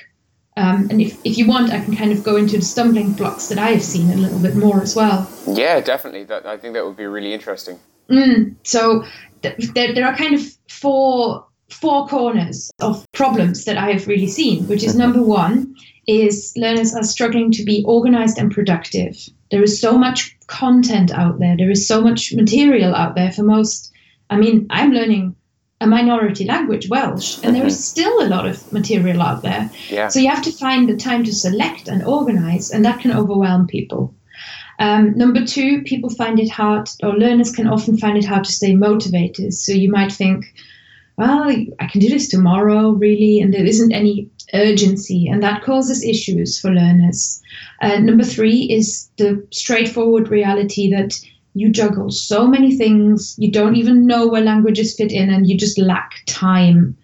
Um, 0.58 0.88
and 0.90 1.02
if, 1.02 1.18
if 1.26 1.38
you 1.38 1.48
want, 1.48 1.72
I 1.72 1.84
can 1.84 1.96
kind 1.96 2.12
of 2.12 2.24
go 2.24 2.36
into 2.36 2.58
the 2.58 2.64
stumbling 2.64 3.14
blocks 3.14 3.48
that 3.48 3.58
I 3.58 3.72
have 3.72 3.84
seen 3.84 4.10
a 4.12 4.16
little 4.16 4.40
bit 4.40 4.56
more 4.56 4.82
as 4.82 4.96
well. 4.96 5.30
Yeah, 5.48 5.80
definitely. 5.82 6.26
That 6.26 6.46
I 6.46 6.58
think 6.58 6.74
that 6.74 6.86
would 6.86 6.98
be 6.98 7.06
really 7.06 7.34
interesting. 7.34 7.80
Mm, 8.10 8.56
so 8.64 9.06
th- 9.42 9.56
there, 9.74 9.94
there 9.94 10.06
are 10.06 10.16
kind 10.16 10.36
of 10.36 10.42
four 10.70 11.46
four 11.70 12.08
corners 12.08 12.70
of 12.82 13.06
problems 13.14 13.64
that 13.66 13.78
I 13.78 13.92
have 13.92 14.08
really 14.08 14.28
seen, 14.28 14.68
which 14.68 14.84
is 14.84 14.96
number 14.96 15.22
one 15.22 15.76
is 16.08 16.54
learners 16.58 16.94
are 16.94 17.04
struggling 17.04 17.52
to 17.54 17.64
be 17.64 17.84
organized 17.88 18.38
and 18.38 18.52
productive. 18.52 19.18
There 19.52 19.64
is 19.64 19.80
so 19.80 19.98
much 19.98 20.38
content 20.48 21.12
out 21.12 21.40
there. 21.40 21.56
There 21.56 21.72
is 21.72 21.88
so 21.88 22.02
much 22.02 22.34
material 22.34 22.94
out 22.96 23.16
there 23.16 23.32
for 23.32 23.44
most. 23.44 23.91
I 24.32 24.38
mean, 24.38 24.66
I'm 24.70 24.92
learning 24.92 25.36
a 25.82 25.88
minority 25.88 26.46
language, 26.46 26.88
Welsh, 26.90 27.40
and 27.44 27.56
there 27.56 27.66
is 27.66 27.84
still 27.84 28.22
a 28.22 28.30
lot 28.30 28.48
of 28.48 28.72
material 28.72 29.22
out 29.22 29.42
there. 29.42 29.70
Yeah. 29.90 30.08
So 30.08 30.20
you 30.20 30.30
have 30.30 30.44
to 30.44 30.52
find 30.52 30.88
the 30.88 30.96
time 30.96 31.24
to 31.26 31.34
select 31.34 31.88
and 31.88 32.04
organize, 32.04 32.72
and 32.72 32.86
that 32.86 33.02
can 33.02 33.12
overwhelm 33.12 33.68
people. 33.68 34.16
Um, 34.80 35.18
number 35.18 35.46
two, 35.46 35.82
people 35.84 36.10
find 36.10 36.40
it 36.40 36.50
hard, 36.50 36.90
or 37.04 37.14
learners 37.18 37.52
can 37.52 37.68
often 37.68 37.98
find 37.98 38.18
it 38.18 38.26
hard 38.26 38.46
to 38.46 38.52
stay 38.52 38.74
motivated. 38.74 39.54
So 39.54 39.74
you 39.74 39.92
might 39.92 40.12
think, 40.12 40.46
well, 41.18 41.50
I 41.80 41.88
can 41.88 42.00
do 42.00 42.10
this 42.10 42.30
tomorrow, 42.30 42.92
really, 42.92 43.42
and 43.42 43.54
there 43.54 43.66
isn't 43.66 43.92
any 43.92 44.30
urgency, 44.54 45.28
and 45.28 45.44
that 45.44 45.64
causes 45.64 46.04
issues 46.04 46.60
for 46.60 46.72
learners. 46.72 47.42
Uh, 47.82 48.00
number 48.00 48.24
three 48.24 48.62
is 48.72 49.10
the 49.18 49.46
straightforward 49.52 50.30
reality 50.30 50.90
that 50.92 51.20
you 51.54 51.70
juggle 51.70 52.12
so 52.12 52.48
many 52.48 52.76
things, 52.76 53.36
you 53.38 53.52
don't 53.52 53.76
even 53.76 54.06
know 54.06 54.28
where 54.28 54.42
languages 54.42 54.96
fit 54.96 55.12
in, 55.12 55.30
and 55.30 55.48
you 55.48 55.58
just 55.58 55.78
lack 55.78 56.24
time. 56.26 56.98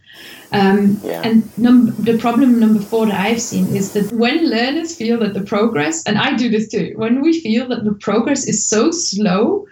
Um, 0.52 1.00
yeah. 1.04 1.22
And 1.24 1.58
num- 1.58 1.94
the 1.98 2.18
problem 2.18 2.60
number 2.60 2.80
four 2.80 3.06
that 3.08 3.20
I've 3.20 3.42
seen 3.42 3.76
is 3.76 3.92
that 3.94 4.12
when 4.14 4.50
learners 4.50 4.96
feel 4.96 5.20
that 5.20 5.34
the 5.34 5.44
progress, 5.44 6.04
and 6.06 6.18
I 6.18 6.36
do 6.36 6.50
this 6.50 6.70
too, 6.70 6.94
when 6.96 7.22
we 7.22 7.40
feel 7.42 7.68
that 7.70 7.84
the 7.84 7.94
progress 7.94 8.48
is 8.48 8.66
so 8.66 8.92
slow 8.92 9.68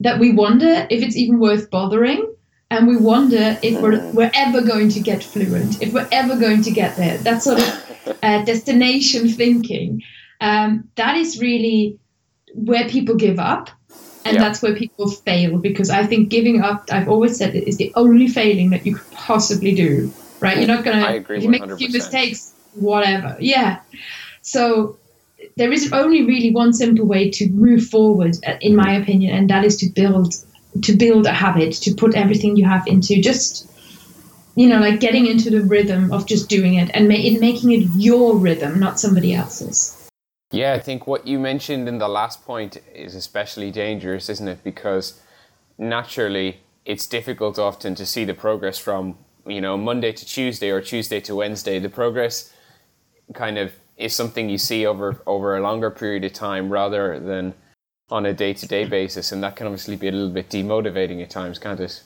that 0.00 0.20
we 0.20 0.32
wonder 0.32 0.86
if 0.90 1.02
it's 1.02 1.16
even 1.16 1.40
worth 1.40 1.70
bothering, 1.70 2.32
and 2.70 2.86
we 2.88 2.96
wonder 2.96 3.58
if 3.62 3.80
we're, 3.80 3.92
mm. 3.92 4.14
we're 4.14 4.30
ever 4.34 4.60
going 4.60 4.88
to 4.90 5.00
get 5.00 5.22
fluent, 5.22 5.80
if 5.82 5.92
we're 5.92 6.08
ever 6.10 6.36
going 6.38 6.62
to 6.62 6.70
get 6.70 6.96
there. 6.96 7.16
That 7.18 7.42
sort 7.42 7.60
of 7.60 8.18
uh, 8.22 8.44
destination 8.44 9.28
thinking. 9.28 10.02
Um, 10.40 10.88
that 10.96 11.16
is 11.16 11.40
really 11.40 11.98
where 12.54 12.88
people 12.88 13.14
give 13.14 13.38
up. 13.38 13.70
And 14.26 14.36
yeah. 14.36 14.42
that's 14.42 14.62
where 14.62 14.74
people 14.74 15.08
fail 15.08 15.58
because 15.58 15.90
I 15.90 16.04
think 16.04 16.28
giving 16.28 16.60
up, 16.62 16.88
I've 16.90 17.08
always 17.08 17.36
said 17.36 17.54
it 17.54 17.68
is 17.68 17.76
the 17.76 17.92
only 17.94 18.28
failing 18.28 18.70
that 18.70 18.84
you 18.84 18.96
could 18.96 19.10
possibly 19.12 19.74
do, 19.74 20.12
right? 20.40 20.58
You're 20.58 20.66
not 20.66 20.84
going 20.84 21.24
to, 21.24 21.40
you 21.40 21.48
make 21.48 21.62
a 21.62 21.76
few 21.76 21.90
mistakes, 21.90 22.52
whatever. 22.74 23.36
Yeah. 23.40 23.80
So 24.42 24.96
there 25.56 25.72
is 25.72 25.92
only 25.92 26.24
really 26.24 26.52
one 26.52 26.72
simple 26.72 27.06
way 27.06 27.30
to 27.30 27.48
move 27.50 27.86
forward, 27.86 28.36
uh, 28.46 28.56
in 28.60 28.76
my 28.76 28.94
opinion, 28.94 29.36
and 29.36 29.50
that 29.50 29.64
is 29.64 29.76
to 29.78 29.86
build 29.88 30.34
to 30.82 30.94
build 30.94 31.24
a 31.24 31.32
habit, 31.32 31.72
to 31.72 31.94
put 31.94 32.14
everything 32.14 32.56
you 32.56 32.66
have 32.66 32.86
into 32.86 33.20
just 33.22 33.66
you 34.56 34.66
know, 34.66 34.80
like 34.80 35.00
getting 35.00 35.26
into 35.26 35.50
the 35.50 35.60
rhythm 35.60 36.10
of 36.12 36.26
just 36.26 36.48
doing 36.48 36.74
it 36.74 36.90
and 36.94 37.08
ma- 37.08 37.14
it, 37.14 37.38
making 37.40 37.72
it 37.72 37.86
your 37.94 38.36
rhythm, 38.36 38.80
not 38.80 38.98
somebody 38.98 39.34
else's. 39.34 39.95
Yeah, 40.56 40.72
I 40.72 40.78
think 40.78 41.06
what 41.06 41.26
you 41.26 41.38
mentioned 41.38 41.86
in 41.86 41.98
the 41.98 42.08
last 42.08 42.46
point 42.46 42.78
is 42.94 43.14
especially 43.14 43.70
dangerous, 43.70 44.30
isn't 44.30 44.48
it? 44.48 44.64
Because 44.64 45.20
naturally, 45.76 46.60
it's 46.86 47.06
difficult 47.06 47.58
often 47.58 47.94
to 47.94 48.06
see 48.06 48.24
the 48.24 48.32
progress 48.32 48.78
from 48.78 49.18
you 49.46 49.60
know 49.60 49.76
Monday 49.76 50.12
to 50.12 50.24
Tuesday 50.24 50.70
or 50.70 50.80
Tuesday 50.80 51.20
to 51.20 51.34
Wednesday. 51.34 51.78
The 51.78 51.90
progress 51.90 52.54
kind 53.34 53.58
of 53.58 53.74
is 53.98 54.16
something 54.16 54.48
you 54.48 54.56
see 54.56 54.86
over 54.86 55.20
over 55.26 55.58
a 55.58 55.60
longer 55.60 55.90
period 55.90 56.24
of 56.24 56.32
time 56.32 56.70
rather 56.70 57.20
than 57.20 57.52
on 58.10 58.24
a 58.24 58.32
day 58.32 58.54
to 58.54 58.66
day 58.66 58.86
basis, 58.86 59.32
and 59.32 59.42
that 59.42 59.56
can 59.56 59.66
obviously 59.66 59.96
be 59.96 60.08
a 60.08 60.12
little 60.12 60.32
bit 60.32 60.48
demotivating 60.48 61.22
at 61.22 61.28
times, 61.28 61.58
can't 61.58 61.80
it? 61.80 62.02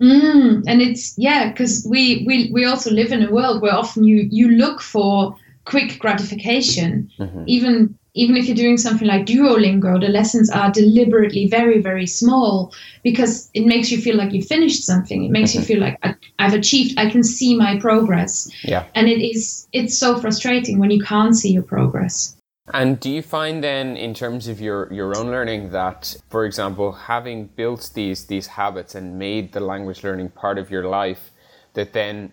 Mm, 0.00 0.62
and 0.68 0.80
it's 0.80 1.18
yeah, 1.18 1.50
because 1.50 1.84
we, 1.90 2.24
we 2.28 2.48
we 2.52 2.64
also 2.64 2.92
live 2.92 3.10
in 3.10 3.24
a 3.24 3.32
world 3.32 3.60
where 3.60 3.74
often 3.74 4.04
you 4.04 4.28
you 4.30 4.52
look 4.52 4.80
for 4.80 5.36
quick 5.64 5.98
gratification, 5.98 7.10
mm-hmm. 7.18 7.44
even 7.46 7.98
even 8.14 8.36
if 8.36 8.46
you're 8.46 8.56
doing 8.56 8.76
something 8.76 9.08
like 9.08 9.24
Duolingo, 9.24 9.98
the 9.98 10.08
lessons 10.08 10.50
are 10.50 10.70
deliberately 10.70 11.46
very, 11.46 11.80
very 11.80 12.06
small 12.06 12.74
because 13.02 13.50
it 13.54 13.64
makes 13.64 13.90
you 13.90 13.98
feel 14.02 14.16
like 14.16 14.32
you 14.32 14.42
finished 14.42 14.84
something. 14.84 15.24
It 15.24 15.30
makes 15.30 15.54
you 15.54 15.60
mm-hmm. 15.60 15.66
feel 15.66 15.80
like 15.80 16.18
I've 16.38 16.52
achieved, 16.52 16.98
I 16.98 17.08
can 17.08 17.24
see 17.24 17.56
my 17.56 17.80
progress. 17.80 18.50
Yeah. 18.64 18.84
And 18.94 19.08
it 19.08 19.24
is, 19.24 19.66
it's 19.72 19.96
so 19.96 20.18
frustrating 20.18 20.78
when 20.78 20.90
you 20.90 21.02
can't 21.02 21.34
see 21.34 21.52
your 21.52 21.62
progress. 21.62 22.36
And 22.74 23.00
do 23.00 23.10
you 23.10 23.22
find 23.22 23.64
then, 23.64 23.96
in 23.96 24.14
terms 24.14 24.46
of 24.46 24.60
your, 24.60 24.92
your 24.92 25.16
own 25.16 25.26
learning, 25.26 25.70
that, 25.70 26.14
for 26.30 26.44
example, 26.44 26.92
having 26.92 27.46
built 27.46 27.90
these 27.94 28.26
these 28.26 28.46
habits 28.46 28.94
and 28.94 29.18
made 29.18 29.52
the 29.52 29.60
language 29.60 30.04
learning 30.04 30.30
part 30.30 30.58
of 30.58 30.70
your 30.70 30.84
life, 30.84 31.32
that 31.74 31.92
then 31.92 32.32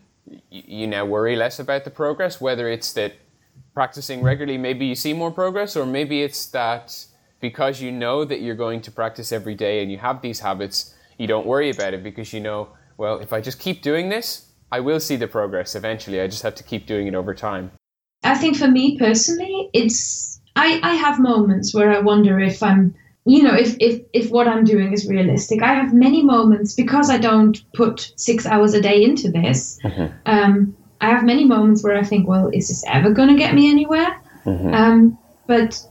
you 0.49 0.87
now 0.87 1.05
worry 1.05 1.35
less 1.35 1.59
about 1.59 1.83
the 1.83 1.89
progress, 1.89 2.39
whether 2.39 2.69
it's 2.69 2.93
that 2.93 3.13
practicing 3.73 4.21
regularly, 4.21 4.57
maybe 4.57 4.85
you 4.85 4.95
see 4.95 5.13
more 5.13 5.31
progress, 5.31 5.75
or 5.75 5.85
maybe 5.85 6.21
it's 6.21 6.45
that 6.47 7.05
because 7.39 7.81
you 7.81 7.91
know 7.91 8.25
that 8.25 8.41
you're 8.41 8.55
going 8.55 8.81
to 8.81 8.91
practice 8.91 9.31
every 9.31 9.55
day 9.55 9.81
and 9.81 9.91
you 9.91 9.97
have 9.97 10.21
these 10.21 10.39
habits, 10.41 10.93
you 11.17 11.27
don't 11.27 11.45
worry 11.45 11.69
about 11.69 11.93
it 11.93 12.03
because 12.03 12.33
you 12.33 12.39
know, 12.39 12.69
well, 12.97 13.19
if 13.19 13.31
I 13.31 13.41
just 13.41 13.59
keep 13.59 13.81
doing 13.81 14.09
this, 14.09 14.51
I 14.71 14.79
will 14.81 14.99
see 14.99 15.15
the 15.15 15.27
progress 15.27 15.75
eventually. 15.75 16.21
I 16.21 16.27
just 16.27 16.43
have 16.43 16.55
to 16.55 16.63
keep 16.63 16.85
doing 16.85 17.07
it 17.07 17.15
over 17.15 17.33
time. 17.33 17.71
I 18.23 18.35
think 18.35 18.57
for 18.57 18.67
me 18.67 18.97
personally, 18.97 19.69
it's 19.73 20.39
I, 20.55 20.79
I 20.83 20.95
have 20.95 21.19
moments 21.19 21.73
where 21.73 21.91
I 21.91 21.99
wonder 21.99 22.39
if 22.39 22.61
I'm 22.61 22.93
you 23.25 23.43
know 23.43 23.53
if, 23.53 23.75
if 23.79 24.01
if 24.13 24.31
what 24.31 24.47
i'm 24.47 24.63
doing 24.63 24.93
is 24.93 25.07
realistic 25.07 25.61
i 25.61 25.73
have 25.73 25.93
many 25.93 26.23
moments 26.23 26.73
because 26.73 27.09
i 27.09 27.17
don't 27.17 27.63
put 27.73 28.13
six 28.15 28.45
hours 28.45 28.73
a 28.73 28.81
day 28.81 29.03
into 29.03 29.29
this 29.29 29.79
mm-hmm. 29.83 30.07
um, 30.25 30.75
I 31.01 31.09
have 31.09 31.23
many 31.23 31.45
moments 31.45 31.83
where 31.83 31.97
I 31.97 32.03
think, 32.03 32.27
well, 32.27 32.49
is 32.53 32.67
this 32.67 32.83
ever 32.87 33.11
going 33.11 33.29
to 33.29 33.35
get 33.35 33.55
me 33.55 33.69
anywhere? 33.69 34.19
Mm-hmm. 34.45 34.73
Um, 34.73 35.17
but 35.47 35.81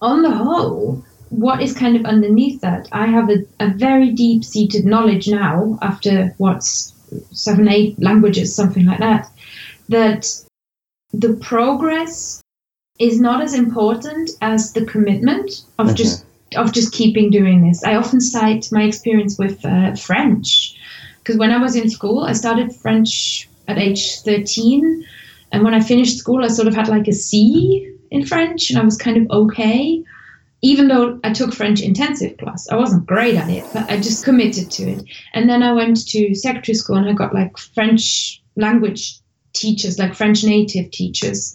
on 0.00 0.22
the 0.22 0.30
whole, 0.30 1.02
what 1.30 1.60
is 1.60 1.74
kind 1.74 1.96
of 1.96 2.04
underneath 2.04 2.60
that? 2.60 2.88
I 2.92 3.06
have 3.06 3.30
a, 3.30 3.44
a 3.58 3.70
very 3.70 4.10
deep 4.10 4.44
seated 4.44 4.84
knowledge 4.84 5.28
now, 5.28 5.78
after 5.82 6.34
what's 6.38 6.92
seven, 7.32 7.68
eight 7.68 8.00
languages, 8.00 8.54
something 8.54 8.86
like 8.86 9.00
that, 9.00 9.28
that 9.88 10.28
the 11.12 11.34
progress 11.34 12.40
is 13.00 13.20
not 13.20 13.42
as 13.42 13.54
important 13.54 14.30
as 14.40 14.72
the 14.72 14.84
commitment 14.84 15.64
of 15.78 15.86
mm-hmm. 15.86 15.96
just 15.96 16.23
of 16.56 16.72
just 16.72 16.92
keeping 16.92 17.30
doing 17.30 17.66
this. 17.66 17.84
I 17.84 17.94
often 17.96 18.20
cite 18.20 18.68
my 18.72 18.82
experience 18.82 19.38
with 19.38 19.64
uh, 19.64 19.94
French 19.94 20.76
because 21.18 21.38
when 21.38 21.50
I 21.50 21.58
was 21.58 21.74
in 21.74 21.88
school, 21.88 22.24
I 22.24 22.32
started 22.32 22.74
French 22.74 23.48
at 23.66 23.78
age 23.78 24.20
13. 24.20 25.04
And 25.52 25.64
when 25.64 25.74
I 25.74 25.80
finished 25.80 26.18
school, 26.18 26.44
I 26.44 26.48
sort 26.48 26.68
of 26.68 26.74
had 26.74 26.88
like 26.88 27.08
a 27.08 27.12
C 27.12 27.90
in 28.10 28.26
French 28.26 28.70
and 28.70 28.78
I 28.78 28.84
was 28.84 28.96
kind 28.96 29.16
of 29.16 29.30
okay. 29.30 30.02
Even 30.62 30.88
though 30.88 31.20
I 31.24 31.32
took 31.32 31.52
French 31.52 31.80
intensive 31.80 32.36
class, 32.38 32.68
I 32.68 32.76
wasn't 32.76 33.06
great 33.06 33.36
at 33.36 33.50
it, 33.50 33.64
but 33.72 33.90
I 33.90 33.96
just 33.96 34.24
committed 34.24 34.70
to 34.72 34.82
it. 34.84 35.04
And 35.34 35.48
then 35.48 35.62
I 35.62 35.72
went 35.72 36.06
to 36.08 36.34
secondary 36.34 36.74
school 36.74 36.96
and 36.96 37.08
I 37.08 37.12
got 37.12 37.34
like 37.34 37.58
French 37.58 38.42
language 38.56 39.18
teachers, 39.54 39.98
like 39.98 40.14
French 40.14 40.44
native 40.44 40.90
teachers. 40.90 41.54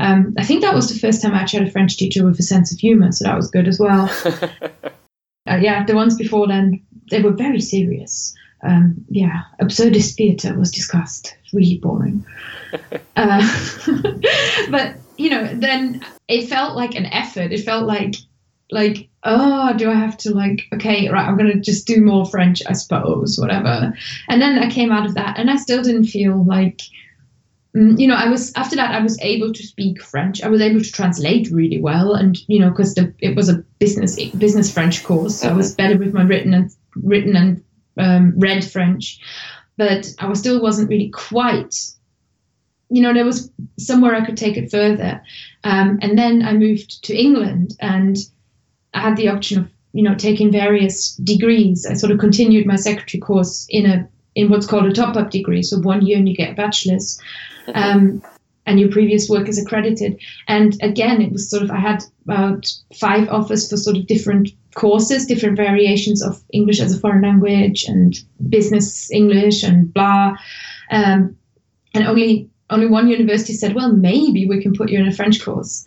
Um, 0.00 0.34
I 0.38 0.44
think 0.44 0.62
that 0.62 0.74
was 0.74 0.88
the 0.88 0.98
first 0.98 1.20
time 1.20 1.34
I 1.34 1.40
actually 1.40 1.60
had 1.60 1.68
a 1.68 1.72
French 1.72 1.96
teacher 1.96 2.24
with 2.24 2.38
a 2.38 2.42
sense 2.42 2.72
of 2.72 2.78
humor, 2.78 3.12
so 3.12 3.24
that 3.24 3.36
was 3.36 3.50
good 3.50 3.68
as 3.68 3.78
well. 3.78 4.10
uh, 4.24 5.58
yeah, 5.60 5.84
the 5.84 5.94
ones 5.94 6.16
before 6.16 6.48
then, 6.48 6.82
they 7.10 7.20
were 7.20 7.32
very 7.32 7.60
serious 7.60 8.34
um, 8.62 9.04
yeah, 9.08 9.42
absurdist 9.60 10.16
theatre 10.16 10.56
was 10.58 10.70
discussed. 10.70 11.36
Really 11.52 11.78
boring. 11.78 12.24
uh, 13.16 13.82
but 14.70 14.96
you 15.16 15.30
know, 15.30 15.54
then 15.54 16.04
it 16.28 16.48
felt 16.48 16.76
like 16.76 16.94
an 16.94 17.06
effort. 17.06 17.52
It 17.52 17.64
felt 17.64 17.86
like 17.86 18.14
like 18.72 19.08
oh 19.24 19.74
do 19.76 19.90
i 19.90 19.94
have 19.94 20.16
to 20.16 20.32
like 20.32 20.62
okay 20.72 21.08
right 21.08 21.26
i'm 21.26 21.36
gonna 21.36 21.56
just 21.56 21.88
do 21.88 22.00
more 22.00 22.24
french 22.24 22.62
i 22.68 22.72
suppose 22.72 23.36
whatever 23.36 23.92
and 24.28 24.40
then 24.40 24.60
i 24.60 24.70
came 24.70 24.92
out 24.92 25.04
of 25.04 25.16
that 25.16 25.36
and 25.40 25.50
i 25.50 25.56
still 25.56 25.82
didn't 25.82 26.04
feel 26.04 26.44
like 26.44 26.80
you 27.74 28.06
know 28.06 28.16
i 28.16 28.28
was 28.28 28.52
after 28.56 28.74
that 28.74 28.94
i 28.94 29.00
was 29.00 29.18
able 29.20 29.52
to 29.52 29.62
speak 29.62 30.02
french 30.02 30.42
i 30.42 30.48
was 30.48 30.60
able 30.60 30.80
to 30.80 30.90
translate 30.90 31.48
really 31.52 31.80
well 31.80 32.14
and 32.14 32.38
you 32.48 32.58
know 32.58 32.70
because 32.70 32.96
it 32.96 33.36
was 33.36 33.48
a 33.48 33.64
business 33.78 34.16
business 34.32 34.72
french 34.72 35.04
course 35.04 35.40
so 35.40 35.48
i 35.48 35.52
was 35.52 35.74
better 35.74 35.96
with 35.96 36.12
my 36.12 36.22
written 36.22 36.52
and 36.52 36.70
written 36.96 37.36
and 37.36 37.62
um, 37.96 38.32
read 38.36 38.64
French, 38.64 39.20
but 39.76 40.12
I 40.18 40.26
was 40.26 40.38
still 40.38 40.60
wasn't 40.60 40.88
really 40.88 41.10
quite. 41.10 41.74
You 42.88 43.02
know, 43.02 43.14
there 43.14 43.24
was 43.24 43.50
somewhere 43.78 44.14
I 44.14 44.24
could 44.24 44.36
take 44.36 44.56
it 44.56 44.70
further, 44.70 45.22
um, 45.64 45.98
and 46.02 46.18
then 46.18 46.42
I 46.42 46.54
moved 46.54 47.04
to 47.04 47.16
England, 47.16 47.76
and 47.80 48.16
I 48.94 49.00
had 49.00 49.16
the 49.16 49.28
option 49.28 49.60
of 49.60 49.70
you 49.92 50.02
know 50.02 50.14
taking 50.14 50.50
various 50.50 51.14
degrees. 51.16 51.86
I 51.86 51.94
sort 51.94 52.12
of 52.12 52.18
continued 52.18 52.66
my 52.66 52.76
secretary 52.76 53.20
course 53.20 53.66
in 53.68 53.86
a 53.86 54.08
in 54.34 54.48
what's 54.50 54.66
called 54.66 54.86
a 54.86 54.92
top 54.92 55.16
up 55.16 55.30
degree, 55.30 55.62
so 55.62 55.78
one 55.80 56.04
year 56.04 56.18
and 56.18 56.28
you 56.28 56.36
get 56.36 56.52
a 56.52 56.54
bachelor's. 56.54 57.20
Um, 57.74 58.22
and 58.66 58.78
your 58.78 58.90
previous 58.90 59.28
work 59.28 59.48
is 59.48 59.58
accredited. 59.58 60.20
And 60.46 60.76
again, 60.82 61.20
it 61.20 61.32
was 61.32 61.50
sort 61.50 61.62
of 61.62 61.70
I 61.70 61.78
had 61.78 62.04
about 62.24 62.72
five 62.94 63.28
offers 63.28 63.68
for 63.68 63.76
sort 63.76 63.96
of 63.96 64.06
different 64.06 64.50
courses, 64.74 65.26
different 65.26 65.56
variations 65.56 66.22
of 66.22 66.40
English 66.52 66.80
as 66.80 66.94
a 66.94 67.00
foreign 67.00 67.22
language 67.22 67.84
and 67.88 68.16
business 68.48 69.10
English 69.10 69.64
and 69.64 69.92
blah. 69.92 70.36
Um, 70.90 71.36
and 71.94 72.06
only 72.06 72.48
only 72.70 72.86
one 72.86 73.08
university 73.08 73.54
said, 73.54 73.74
well, 73.74 73.92
maybe 73.92 74.46
we 74.46 74.62
can 74.62 74.72
put 74.72 74.90
you 74.90 75.00
in 75.00 75.08
a 75.08 75.12
French 75.12 75.42
course. 75.42 75.84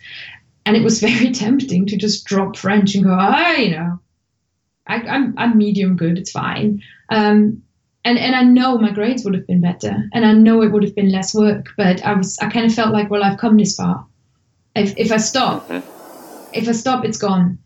And 0.66 0.76
it 0.76 0.84
was 0.84 1.00
very 1.08 1.32
tempting 1.32 1.86
to 1.88 1.98
just 1.98 2.26
drop 2.26 2.58
French 2.58 2.96
and 2.96 3.06
go, 3.06 3.16
ah, 3.18 3.54
you 3.54 3.72
know, 3.72 4.00
I, 4.88 4.96
am 4.96 5.08
I'm, 5.08 5.34
I'm 5.38 5.58
medium 5.58 5.96
good, 5.96 6.18
it's 6.18 6.32
fine. 6.32 6.82
Um, 7.10 7.64
and 8.06 8.18
and 8.18 8.36
I 8.36 8.44
know 8.44 8.78
my 8.78 8.92
grades 8.92 9.24
would 9.24 9.34
have 9.34 9.48
been 9.48 9.62
better, 9.62 10.10
and 10.14 10.26
I 10.26 10.34
know 10.34 10.62
it 10.62 10.72
would 10.72 10.84
have 10.84 10.96
been 10.96 11.12
less 11.12 11.34
work. 11.34 11.68
But 11.78 12.04
I 12.06 12.14
was 12.14 12.38
I 12.40 12.50
kind 12.50 12.66
of 12.66 12.74
felt 12.74 12.94
like, 12.94 13.10
well, 13.10 13.24
I've 13.24 13.40
come 13.40 13.58
this 13.58 13.76
far. 13.76 14.06
If 14.76 14.98
if 14.98 15.12
I 15.12 15.18
stop, 15.18 15.70
if 16.54 16.68
I 16.68 16.72
stop, 16.72 17.06
it's 17.06 17.18
gone. 17.18 17.58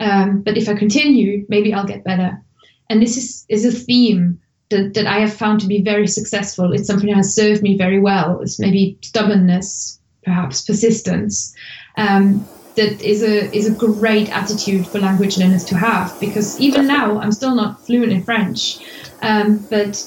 Um, 0.00 0.42
but 0.42 0.56
if 0.56 0.68
I 0.68 0.74
continue, 0.74 1.46
maybe 1.48 1.72
I'll 1.72 1.86
get 1.86 2.04
better. 2.04 2.42
And 2.90 3.00
this 3.00 3.16
is, 3.16 3.46
is 3.48 3.64
a 3.64 3.72
theme 3.72 4.40
that, 4.70 4.94
that 4.94 5.06
I 5.06 5.20
have 5.20 5.32
found 5.32 5.60
to 5.60 5.66
be 5.66 5.82
very 5.82 6.06
successful. 6.06 6.72
It's 6.72 6.86
something 6.86 7.08
that 7.08 7.16
has 7.16 7.34
served 7.34 7.62
me 7.62 7.78
very 7.78 8.00
well. 8.00 8.40
It's 8.40 8.58
maybe 8.58 8.98
stubbornness, 9.02 9.98
perhaps 10.24 10.62
persistence. 10.62 11.54
Um, 11.96 12.46
that 12.76 13.00
is 13.00 13.22
a 13.22 13.54
is 13.54 13.68
a 13.68 13.72
great 13.72 14.28
attitude 14.30 14.86
for 14.86 14.98
language 14.98 15.38
learners 15.38 15.64
to 15.64 15.76
have 15.76 16.18
because 16.20 16.58
even 16.60 16.86
now 16.86 17.18
I'm 17.18 17.32
still 17.32 17.54
not 17.54 17.80
fluent 17.86 18.12
in 18.12 18.22
French, 18.22 18.78
um, 19.22 19.58
but 19.70 20.04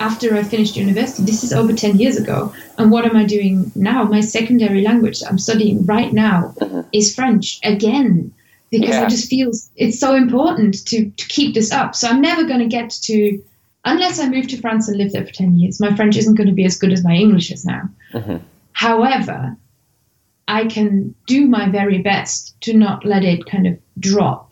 after 0.00 0.34
I 0.36 0.42
finished 0.42 0.76
university, 0.76 1.24
this 1.24 1.42
is 1.42 1.52
over 1.52 1.72
10 1.72 1.98
years 1.98 2.16
ago. 2.16 2.54
And 2.76 2.90
what 2.90 3.04
am 3.04 3.16
I 3.16 3.24
doing 3.24 3.72
now? 3.74 4.04
My 4.04 4.20
secondary 4.20 4.82
language 4.82 5.22
I'm 5.28 5.38
studying 5.38 5.84
right 5.86 6.12
now 6.12 6.54
mm-hmm. 6.60 6.82
is 6.92 7.14
French 7.14 7.58
again 7.64 8.32
because 8.70 8.90
yeah. 8.90 9.02
I 9.02 9.08
just 9.08 9.28
feel 9.28 9.50
it's 9.76 9.98
so 9.98 10.14
important 10.14 10.86
to, 10.86 11.10
to 11.10 11.28
keep 11.28 11.54
this 11.54 11.72
up. 11.72 11.94
So 11.94 12.08
I'm 12.08 12.20
never 12.20 12.44
going 12.44 12.60
to 12.60 12.66
get 12.66 12.90
to, 12.90 13.42
unless 13.84 14.20
I 14.20 14.28
move 14.28 14.46
to 14.48 14.60
France 14.60 14.88
and 14.88 14.98
live 14.98 15.12
there 15.12 15.26
for 15.26 15.32
10 15.32 15.58
years, 15.58 15.80
my 15.80 15.94
French 15.96 16.16
isn't 16.16 16.34
going 16.34 16.48
to 16.48 16.54
be 16.54 16.64
as 16.64 16.76
good 16.76 16.92
as 16.92 17.02
my 17.02 17.14
English 17.14 17.50
is 17.50 17.64
now. 17.64 17.88
Mm-hmm. 18.12 18.36
However, 18.72 19.56
I 20.48 20.66
can 20.66 21.14
do 21.26 21.46
my 21.46 21.68
very 21.68 21.98
best 21.98 22.58
to 22.62 22.72
not 22.72 23.04
let 23.04 23.22
it 23.22 23.44
kind 23.46 23.66
of 23.66 23.78
drop. 23.98 24.50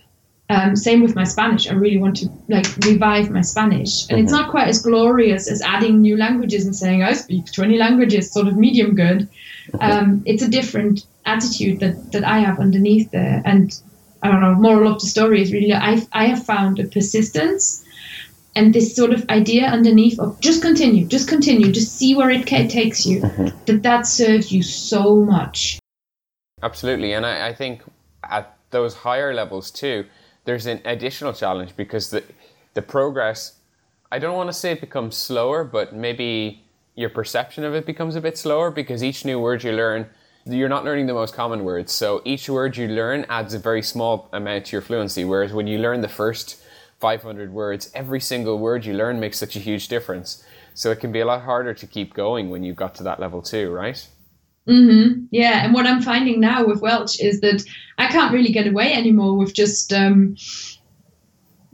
Um, 0.48 0.76
same 0.76 1.02
with 1.02 1.16
my 1.16 1.24
Spanish. 1.24 1.68
I 1.68 1.72
really 1.72 1.98
want 1.98 2.18
to 2.18 2.28
like 2.48 2.66
revive 2.84 3.30
my 3.30 3.40
Spanish, 3.40 4.02
and 4.02 4.10
mm-hmm. 4.10 4.24
it's 4.24 4.30
not 4.30 4.50
quite 4.50 4.68
as 4.68 4.80
glorious 4.80 5.50
as 5.50 5.60
adding 5.62 6.00
new 6.00 6.16
languages 6.16 6.66
and 6.66 6.76
saying 6.76 7.02
I 7.02 7.14
speak 7.14 7.50
20 7.50 7.78
languages, 7.78 8.32
sort 8.32 8.46
of 8.46 8.56
medium 8.56 8.94
good. 8.94 9.28
Mm-hmm. 9.72 9.82
Um, 9.82 10.22
it's 10.24 10.42
a 10.42 10.48
different 10.48 11.04
attitude 11.24 11.80
that 11.80 12.12
that 12.12 12.22
I 12.22 12.38
have 12.38 12.60
underneath 12.60 13.10
there, 13.10 13.42
and 13.44 13.76
I 14.22 14.30
don't 14.30 14.40
know, 14.40 14.54
moral 14.54 14.92
of 14.92 15.00
the 15.00 15.06
story 15.06 15.42
is 15.42 15.52
really 15.52 15.72
I 15.72 16.06
I 16.12 16.26
have 16.26 16.44
found 16.44 16.78
a 16.78 16.84
persistence 16.84 17.84
and 18.54 18.72
this 18.72 18.94
sort 18.94 19.12
of 19.12 19.28
idea 19.28 19.66
underneath 19.66 20.18
of 20.18 20.40
just 20.40 20.62
continue, 20.62 21.06
just 21.06 21.28
continue, 21.28 21.72
just 21.72 21.96
see 21.96 22.14
where 22.14 22.30
it 22.30 22.46
takes 22.46 23.04
you. 23.04 23.20
Mm-hmm. 23.20 23.64
That 23.66 23.82
that 23.82 24.06
serves 24.06 24.52
you 24.52 24.62
so 24.62 25.16
much. 25.16 25.78
Absolutely, 26.62 27.12
and 27.12 27.26
I, 27.26 27.48
I 27.48 27.54
think 27.54 27.82
at 28.24 28.56
those 28.70 28.94
higher 28.94 29.34
levels 29.34 29.70
too, 29.70 30.06
there's 30.46 30.64
an 30.64 30.80
additional 30.86 31.34
challenge 31.34 31.76
because 31.76 32.08
the 32.08 32.24
the 32.72 32.80
progress. 32.80 33.56
I 34.10 34.18
don't 34.18 34.36
want 34.36 34.48
to 34.48 34.54
say 34.54 34.72
it 34.72 34.80
becomes 34.80 35.16
slower, 35.16 35.64
but 35.64 35.94
maybe 35.94 36.64
your 36.94 37.10
perception 37.10 37.62
of 37.62 37.74
it 37.74 37.84
becomes 37.84 38.16
a 38.16 38.22
bit 38.22 38.38
slower 38.38 38.70
because 38.70 39.04
each 39.04 39.24
new 39.26 39.38
word 39.38 39.64
you 39.64 39.72
learn, 39.72 40.08
you're 40.46 40.68
not 40.70 40.84
learning 40.84 41.06
the 41.06 41.12
most 41.12 41.34
common 41.34 41.62
words. 41.62 41.92
So 41.92 42.22
each 42.24 42.48
word 42.48 42.76
you 42.78 42.88
learn 42.88 43.26
adds 43.28 43.52
a 43.52 43.58
very 43.58 43.82
small 43.82 44.30
amount 44.32 44.66
to 44.66 44.72
your 44.72 44.82
fluency. 44.82 45.24
Whereas 45.24 45.52
when 45.52 45.66
you 45.66 45.78
learn 45.78 46.00
the 46.00 46.08
first 46.08 46.62
500 47.00 47.52
words, 47.52 47.90
every 47.94 48.20
single 48.20 48.58
word 48.58 48.86
you 48.86 48.94
learn 48.94 49.20
makes 49.20 49.38
such 49.38 49.56
a 49.56 49.60
huge 49.60 49.88
difference. 49.88 50.42
So 50.72 50.90
it 50.90 51.00
can 51.00 51.12
be 51.12 51.20
a 51.20 51.26
lot 51.26 51.42
harder 51.42 51.74
to 51.74 51.86
keep 51.86 52.14
going 52.14 52.48
when 52.48 52.62
you've 52.62 52.76
got 52.76 52.94
to 52.96 53.02
that 53.02 53.20
level 53.20 53.42
too, 53.42 53.70
right? 53.70 54.08
Mm-hmm. 54.66 55.26
Yeah, 55.30 55.64
and 55.64 55.72
what 55.72 55.86
I'm 55.86 56.02
finding 56.02 56.40
now 56.40 56.66
with 56.66 56.80
Welsh 56.80 57.20
is 57.20 57.40
that 57.40 57.64
I 57.98 58.08
can't 58.08 58.32
really 58.32 58.50
get 58.50 58.66
away 58.66 58.92
anymore 58.92 59.36
with 59.36 59.54
just 59.54 59.92
um, 59.92 60.36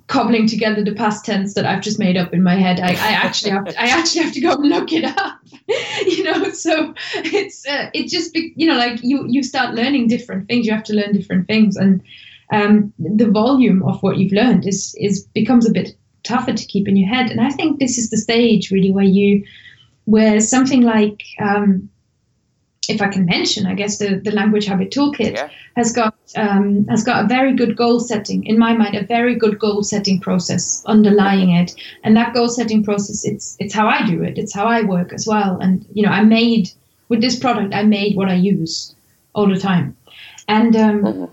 cobbling 0.09 0.47
together 0.47 0.85
the 0.85 0.95
past 0.95 1.25
tense 1.25 1.55
that 1.55 1.65
I've 1.65 1.81
just 1.81 1.99
made 1.99 2.19
up 2.19 2.35
in 2.35 2.43
my 2.43 2.55
head. 2.55 2.81
I, 2.81 2.91
I 2.91 3.13
actually 3.13 3.53
have 3.53 3.65
to, 3.65 3.81
I 3.81 3.87
actually 3.87 4.25
have 4.25 4.35
to 4.35 4.41
go 4.41 4.53
and 4.53 4.69
look 4.69 4.93
it 4.93 5.05
up. 5.05 5.39
you 6.07 6.25
know, 6.25 6.51
so 6.51 6.95
it's 7.15 7.67
uh, 7.67 7.89
it 7.95 8.09
just 8.09 8.35
be, 8.35 8.53
you 8.57 8.67
know 8.67 8.77
like 8.77 9.01
you 9.03 9.25
you 9.27 9.43
start 9.43 9.75
learning 9.75 10.09
different 10.09 10.49
things. 10.49 10.67
You 10.67 10.73
have 10.73 10.85
to 10.85 10.95
learn 10.95 11.13
different 11.13 11.47
things, 11.47 11.77
and 11.77 12.03
um, 12.53 12.93
the 12.99 13.31
volume 13.31 13.83
of 13.85 14.03
what 14.03 14.19
you've 14.19 14.33
learned 14.33 14.67
is 14.67 14.95
is 14.99 15.25
becomes 15.35 15.67
a 15.67 15.73
bit 15.73 15.97
tougher 16.25 16.53
to 16.53 16.67
keep 16.67 16.89
in 16.89 16.97
your 16.97 17.09
head. 17.09 17.31
And 17.31 17.41
I 17.41 17.51
think 17.51 17.79
this 17.79 17.97
is 17.97 18.11
the 18.11 18.19
stage 18.19 18.71
really 18.71 18.91
where 18.91 19.05
you 19.05 19.45
where 20.05 20.41
something 20.41 20.83
like 20.83 21.23
um, 21.41 21.89
if 22.89 23.01
I 23.01 23.09
can 23.09 23.27
mention, 23.27 23.67
I 23.67 23.75
guess 23.75 23.99
the, 23.99 24.17
the 24.17 24.33
language 24.33 24.67
habit 24.67 24.91
toolkit 24.91 25.35
yeah. 25.35 25.51
has 25.77 25.93
got 25.93 26.15
um, 26.35 26.85
has 26.89 27.05
got 27.05 27.25
a 27.25 27.29
very 27.29 27.55
good 27.55 27.77
goal 27.77 28.01
setting 28.01 28.45
in 28.45 28.59
my 28.59 28.73
mind, 28.73 28.97
a 28.97 29.05
very 29.05 29.37
good 29.37 29.59
goal 29.59 29.83
setting 29.83 30.21
process 30.21 30.85
underlying 30.87 31.51
it, 31.51 31.75
and 32.03 32.17
that 32.17 32.35
goal 32.35 32.49
setting 32.49 32.83
process 32.83 33.25
it's 33.25 33.57
it's 33.61 33.75
how 33.75 33.87
I 33.87 34.05
do 34.07 34.23
it, 34.23 34.37
it's 34.37 34.53
how 34.53 34.67
I 34.67 34.83
work 34.83 35.13
as 35.13 35.27
well, 35.27 35.59
and 35.61 35.87
you 35.93 36.03
know 36.03 36.11
I 36.11 36.25
made 36.25 36.71
with 37.09 37.21
this 37.21 37.39
product 37.39 37.75
I 37.75 37.85
made 37.85 38.17
what 38.17 38.29
I 38.29 38.35
use 38.35 38.95
all 39.35 39.49
the 39.49 39.61
time, 39.61 39.97
and 40.49 40.75
um, 40.75 41.03
mm-hmm. 41.03 41.25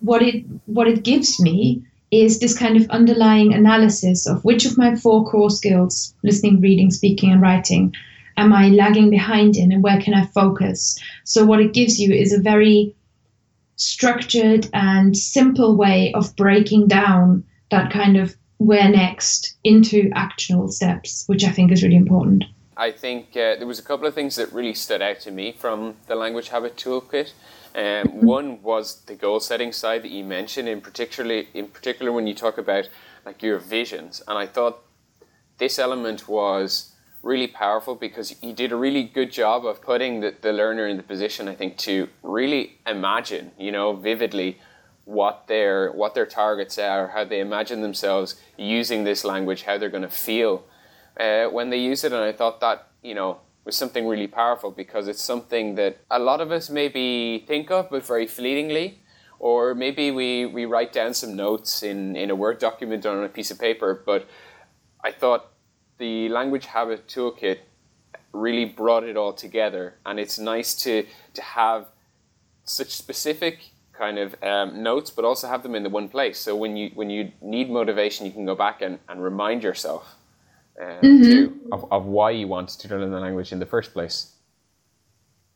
what 0.00 0.22
it 0.22 0.44
what 0.66 0.86
it 0.86 1.02
gives 1.02 1.40
me 1.40 1.82
is 2.10 2.40
this 2.40 2.58
kind 2.58 2.76
of 2.76 2.90
underlying 2.90 3.54
analysis 3.54 4.26
of 4.26 4.44
which 4.44 4.66
of 4.66 4.76
my 4.76 4.96
four 4.96 5.24
core 5.24 5.48
skills 5.48 6.12
listening, 6.24 6.60
reading, 6.60 6.90
speaking, 6.90 7.30
and 7.30 7.40
writing 7.40 7.94
am 8.40 8.52
I 8.52 8.68
lagging 8.68 9.10
behind 9.10 9.56
in 9.56 9.70
and 9.70 9.82
where 9.82 10.00
can 10.00 10.14
I 10.14 10.26
focus? 10.26 10.98
So, 11.24 11.44
what 11.44 11.60
it 11.60 11.72
gives 11.72 12.00
you 12.00 12.12
is 12.12 12.32
a 12.32 12.40
very 12.40 12.94
structured 13.76 14.68
and 14.72 15.16
simple 15.16 15.76
way 15.76 16.12
of 16.14 16.34
breaking 16.36 16.88
down 16.88 17.44
that 17.70 17.90
kind 17.90 18.16
of 18.16 18.36
where 18.58 18.88
next 18.88 19.56
into 19.64 20.10
actionable 20.14 20.68
steps, 20.68 21.24
which 21.26 21.44
I 21.44 21.50
think 21.50 21.72
is 21.72 21.82
really 21.82 21.96
important. 21.96 22.44
I 22.76 22.90
think 22.90 23.30
uh, 23.30 23.56
there 23.56 23.66
was 23.66 23.78
a 23.78 23.82
couple 23.82 24.06
of 24.06 24.14
things 24.14 24.36
that 24.36 24.52
really 24.52 24.74
stood 24.74 25.02
out 25.02 25.20
to 25.20 25.30
me 25.30 25.52
from 25.52 25.96
the 26.06 26.14
language 26.14 26.48
habit 26.48 26.76
toolkit. 26.76 27.32
Um, 27.74 27.82
mm-hmm. 27.82 28.26
one 28.26 28.62
was 28.62 29.02
the 29.02 29.14
goal 29.14 29.40
setting 29.40 29.72
side 29.72 30.02
that 30.02 30.10
you 30.10 30.24
mentioned, 30.24 30.68
in 30.68 30.80
particularly 30.80 31.48
in 31.54 31.68
particular 31.68 32.10
when 32.10 32.26
you 32.26 32.34
talk 32.34 32.58
about 32.58 32.88
like 33.24 33.42
your 33.42 33.58
visions, 33.58 34.22
and 34.26 34.38
I 34.38 34.46
thought 34.46 34.82
this 35.58 35.78
element 35.78 36.26
was 36.26 36.92
really 37.22 37.46
powerful 37.46 37.94
because 37.94 38.34
you 38.42 38.52
did 38.52 38.72
a 38.72 38.76
really 38.76 39.02
good 39.02 39.30
job 39.30 39.66
of 39.66 39.82
putting 39.82 40.20
the, 40.20 40.34
the 40.40 40.52
learner 40.52 40.86
in 40.86 40.96
the 40.96 41.02
position, 41.02 41.48
I 41.48 41.54
think, 41.54 41.76
to 41.78 42.08
really 42.22 42.78
imagine, 42.86 43.52
you 43.58 43.72
know, 43.72 43.94
vividly 43.94 44.58
what 45.04 45.46
their 45.48 45.90
what 45.92 46.14
their 46.14 46.26
targets 46.26 46.78
are, 46.78 47.08
how 47.08 47.24
they 47.24 47.40
imagine 47.40 47.80
themselves 47.80 48.40
using 48.56 49.04
this 49.04 49.24
language, 49.24 49.62
how 49.62 49.76
they're 49.76 49.90
going 49.90 50.02
to 50.02 50.08
feel 50.08 50.64
uh, 51.18 51.46
when 51.46 51.70
they 51.70 51.78
use 51.78 52.04
it. 52.04 52.12
And 52.12 52.22
I 52.22 52.32
thought 52.32 52.60
that, 52.60 52.88
you 53.02 53.14
know, 53.14 53.40
was 53.64 53.76
something 53.76 54.06
really 54.06 54.26
powerful 54.26 54.70
because 54.70 55.08
it's 55.08 55.22
something 55.22 55.74
that 55.74 55.98
a 56.10 56.18
lot 56.18 56.40
of 56.40 56.50
us 56.50 56.70
maybe 56.70 57.44
think 57.46 57.70
of, 57.70 57.90
but 57.90 58.04
very 58.04 58.26
fleetingly. 58.26 59.00
Or 59.38 59.74
maybe 59.74 60.10
we, 60.10 60.44
we 60.44 60.66
write 60.66 60.92
down 60.92 61.14
some 61.14 61.34
notes 61.34 61.82
in, 61.82 62.14
in 62.14 62.30
a 62.30 62.34
Word 62.34 62.58
document 62.58 63.06
or 63.06 63.16
on 63.16 63.24
a 63.24 63.28
piece 63.28 63.50
of 63.50 63.58
paper. 63.58 64.02
But 64.04 64.28
I 65.02 65.12
thought 65.12 65.50
the 66.00 66.28
language 66.30 66.66
habit 66.66 67.06
toolkit 67.06 67.58
really 68.32 68.64
brought 68.64 69.04
it 69.04 69.16
all 69.16 69.32
together, 69.32 69.94
and 70.04 70.18
it's 70.18 70.38
nice 70.38 70.74
to 70.74 71.06
to 71.34 71.42
have 71.42 71.86
such 72.64 72.90
specific 72.90 73.70
kind 73.92 74.18
of 74.18 74.34
um, 74.42 74.82
notes, 74.82 75.10
but 75.10 75.24
also 75.24 75.46
have 75.46 75.62
them 75.62 75.74
in 75.74 75.82
the 75.82 75.90
one 75.90 76.08
place. 76.08 76.38
So 76.38 76.56
when 76.56 76.76
you 76.76 76.90
when 76.94 77.10
you 77.10 77.30
need 77.40 77.70
motivation, 77.70 78.26
you 78.26 78.32
can 78.32 78.46
go 78.46 78.56
back 78.56 78.82
and, 78.82 78.98
and 79.08 79.22
remind 79.22 79.62
yourself 79.62 80.16
uh, 80.80 80.84
mm-hmm. 81.02 81.22
to, 81.22 81.60
of, 81.70 81.92
of 81.92 82.06
why 82.06 82.30
you 82.30 82.48
want 82.48 82.70
to 82.70 82.88
learn 82.88 83.10
the 83.10 83.20
language 83.20 83.52
in 83.52 83.58
the 83.58 83.66
first 83.66 83.92
place. 83.92 84.32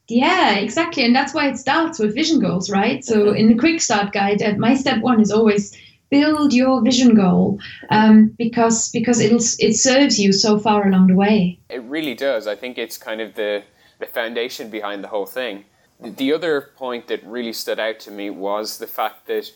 Yeah, 0.06 0.56
exactly, 0.56 1.02
and 1.06 1.16
that's 1.16 1.32
why 1.32 1.48
it 1.48 1.56
starts 1.56 1.98
with 1.98 2.14
vision 2.14 2.38
goals, 2.38 2.68
right? 2.70 3.02
So 3.02 3.32
in 3.32 3.48
the 3.48 3.54
quick 3.54 3.80
start 3.80 4.12
guide, 4.12 4.42
uh, 4.42 4.52
my 4.58 4.74
step 4.74 5.00
one 5.00 5.20
is 5.20 5.32
always 5.32 5.74
build 6.10 6.52
your 6.52 6.82
vision 6.82 7.14
goal 7.14 7.58
um, 7.90 8.34
because 8.38 8.90
because 8.90 9.20
it'll 9.20 9.38
it 9.58 9.74
serves 9.74 10.18
you 10.18 10.32
so 10.32 10.58
far 10.58 10.86
along 10.86 11.08
the 11.08 11.14
way. 11.14 11.58
It 11.68 11.82
really 11.82 12.14
does. 12.14 12.46
I 12.46 12.56
think 12.56 12.78
it's 12.78 12.98
kind 12.98 13.20
of 13.20 13.34
the 13.34 13.62
the 13.98 14.06
foundation 14.06 14.70
behind 14.70 15.02
the 15.02 15.08
whole 15.08 15.26
thing. 15.26 15.64
The 16.00 16.32
other 16.32 16.70
point 16.76 17.06
that 17.08 17.24
really 17.24 17.52
stood 17.52 17.78
out 17.78 18.00
to 18.00 18.10
me 18.10 18.28
was 18.30 18.78
the 18.78 18.86
fact 18.86 19.26
that 19.26 19.50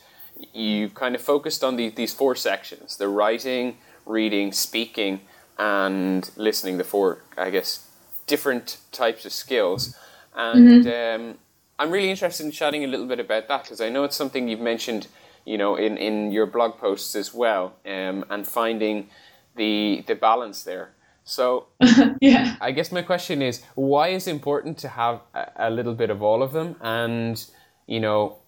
you 0.54 0.88
kind 0.90 1.14
of 1.14 1.20
focused 1.20 1.64
on 1.64 1.76
the, 1.76 1.90
these 1.90 2.14
four 2.14 2.34
sections: 2.34 2.96
the 2.96 3.08
writing, 3.08 3.78
reading, 4.06 4.52
speaking, 4.52 5.20
and 5.58 6.30
listening. 6.36 6.78
The 6.78 6.84
four, 6.84 7.22
I 7.36 7.50
guess, 7.50 7.86
different 8.26 8.78
types 8.92 9.24
of 9.24 9.32
skills, 9.32 9.96
and. 10.34 10.84
Mm-hmm. 10.84 11.22
Um, 11.22 11.38
I'm 11.80 11.92
really 11.92 12.10
interested 12.10 12.44
in 12.44 12.50
chatting 12.50 12.82
a 12.82 12.88
little 12.88 13.06
bit 13.06 13.20
about 13.20 13.46
that 13.48 13.62
because 13.62 13.80
I 13.80 13.88
know 13.88 14.02
it's 14.02 14.16
something 14.16 14.48
you've 14.48 14.58
mentioned 14.58 15.06
you 15.48 15.56
know, 15.56 15.76
in, 15.76 15.96
in 15.96 16.30
your 16.30 16.46
blog 16.46 16.78
posts 16.78 17.16
as 17.16 17.32
well, 17.32 17.74
um, 17.86 18.24
and 18.30 18.46
finding 18.46 19.08
the 19.56 20.04
the 20.06 20.14
balance 20.14 20.62
there. 20.62 20.90
So, 21.24 21.66
yeah, 22.20 22.56
I 22.60 22.70
guess 22.72 22.92
my 22.92 23.02
question 23.02 23.42
is, 23.42 23.62
why 23.74 24.08
is 24.08 24.26
it 24.26 24.30
important 24.30 24.78
to 24.78 24.88
have 24.88 25.20
a, 25.34 25.68
a 25.68 25.70
little 25.70 25.94
bit 25.94 26.10
of 26.10 26.22
all 26.22 26.42
of 26.42 26.52
them? 26.52 26.76
And 26.80 27.42
you 27.86 28.00
know, 28.00 28.38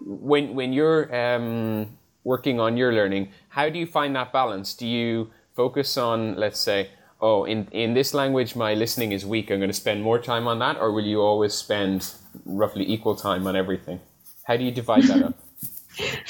when 0.00 0.54
when 0.54 0.72
you're 0.72 1.04
um, 1.14 1.98
working 2.22 2.60
on 2.60 2.76
your 2.76 2.92
learning, 2.92 3.30
how 3.48 3.68
do 3.68 3.78
you 3.78 3.86
find 3.86 4.14
that 4.16 4.32
balance? 4.32 4.74
Do 4.74 4.86
you 4.86 5.30
focus 5.56 5.96
on, 5.96 6.36
let's 6.36 6.60
say, 6.60 6.90
oh, 7.20 7.44
in 7.44 7.68
in 7.72 7.94
this 7.94 8.14
language, 8.14 8.54
my 8.56 8.74
listening 8.74 9.12
is 9.12 9.26
weak. 9.26 9.50
I'm 9.50 9.58
going 9.58 9.70
to 9.70 9.82
spend 9.84 10.02
more 10.02 10.18
time 10.18 10.46
on 10.46 10.58
that, 10.60 10.76
or 10.76 10.92
will 10.92 11.06
you 11.06 11.20
always 11.20 11.54
spend 11.54 12.14
roughly 12.44 12.84
equal 12.88 13.16
time 13.16 13.46
on 13.46 13.56
everything? 13.56 14.00
How 14.44 14.56
do 14.56 14.64
you 14.64 14.70
divide 14.70 15.04
that 15.04 15.22
up? 15.22 15.34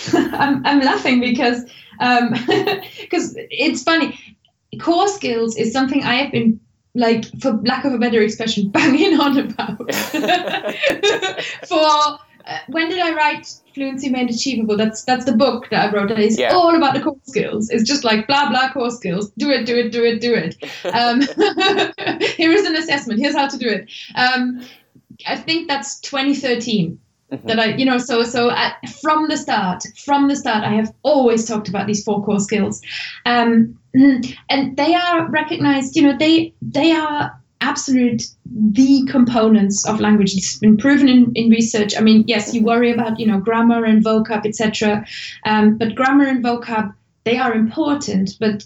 I'm, 0.14 0.64
I'm 0.67 0.81
laughing 0.81 1.21
because 1.21 1.64
um 2.01 2.31
because 3.01 3.37
it's 3.51 3.83
funny. 3.83 4.19
Core 4.81 5.07
skills 5.07 5.57
is 5.57 5.73
something 5.73 6.03
i 6.03 6.14
have 6.14 6.33
been 6.33 6.59
like 6.97 7.25
for 7.40 7.53
lack 7.64 7.85
of 7.85 7.93
a 7.93 7.99
better 7.99 8.21
expression 8.23 8.69
banging 8.77 9.21
on 9.21 9.38
about. 9.38 9.95
For 11.67 12.19
uh, 12.47 12.59
when 12.69 12.90
did 12.90 12.99
i 12.99 13.14
write 13.14 13.55
fluency 13.73 14.11
made 14.11 14.31
achievable? 14.31 14.77
That's 14.77 15.05
that's 15.05 15.25
the 15.25 15.37
book 15.37 15.71
that 15.71 15.88
i 15.88 15.93
wrote 15.97 16.09
that 16.09 16.19
is 16.19 16.38
yeah. 16.38 16.53
all 16.53 16.75
about 16.75 16.95
the 16.95 17.01
core 17.01 17.17
skills. 17.23 17.71
It's 17.71 17.88
just 17.88 18.05
like 18.05 18.27
blah 18.27 18.51
blah 18.51 18.73
core 18.73 18.90
skills. 18.90 19.31
Do 19.38 19.51
it 19.51 19.64
do 19.64 19.77
it 19.77 19.93
do 19.93 20.05
it 20.05 20.21
do 20.21 20.35
it. 20.35 20.57
Um, 20.93 21.21
here 22.37 22.53
is 22.53 22.67
an 22.67 22.77
assessment. 22.77 23.21
Here's 23.21 23.37
how 23.37 23.49
to 23.49 23.59
do 23.59 23.69
it. 23.69 23.90
Um, 24.17 24.64
i 25.27 25.37
think 25.37 25.69
that's 25.69 26.01
2013 26.01 26.99
That 27.44 27.59
I, 27.59 27.77
you 27.77 27.85
know, 27.85 27.99
so 27.99 28.23
so 28.23 28.51
at, 28.51 28.77
from 29.03 29.29
the 29.29 29.37
start, 29.37 29.83
from 30.05 30.29
the 30.29 30.37
start, 30.37 30.64
I 30.64 30.75
have 30.75 30.92
always 31.03 31.47
talked 31.47 31.68
about 31.68 31.87
these 31.87 32.05
four 32.05 32.25
core 32.25 32.40
skills, 32.40 32.81
um, 33.27 33.79
and 33.94 34.77
they 34.77 34.94
are 34.94 35.29
recognized. 35.29 35.97
You 35.97 36.03
know, 36.03 36.16
they 36.18 36.55
they 36.62 36.92
are 36.92 37.33
absolute 37.61 38.23
the 38.47 39.07
components 39.11 39.87
of 39.87 40.01
language. 40.01 40.35
It's 40.37 40.59
been 40.59 40.77
proven 40.77 41.09
in, 41.09 41.33
in 41.35 41.51
research. 41.51 41.97
I 41.97 42.01
mean, 42.01 42.25
yes, 42.27 42.55
you 42.55 42.62
worry 42.62 42.92
about 42.92 43.18
you 43.18 43.27
know 43.27 43.38
grammar 43.38 43.85
and 43.85 44.05
vocab, 44.05 44.47
etc., 44.47 45.07
um, 45.44 45.77
but 45.79 45.94
grammar 45.94 46.27
and 46.27 46.44
vocab 46.44 46.94
they 47.25 47.38
are 47.38 47.55
important, 47.55 48.37
but 48.38 48.64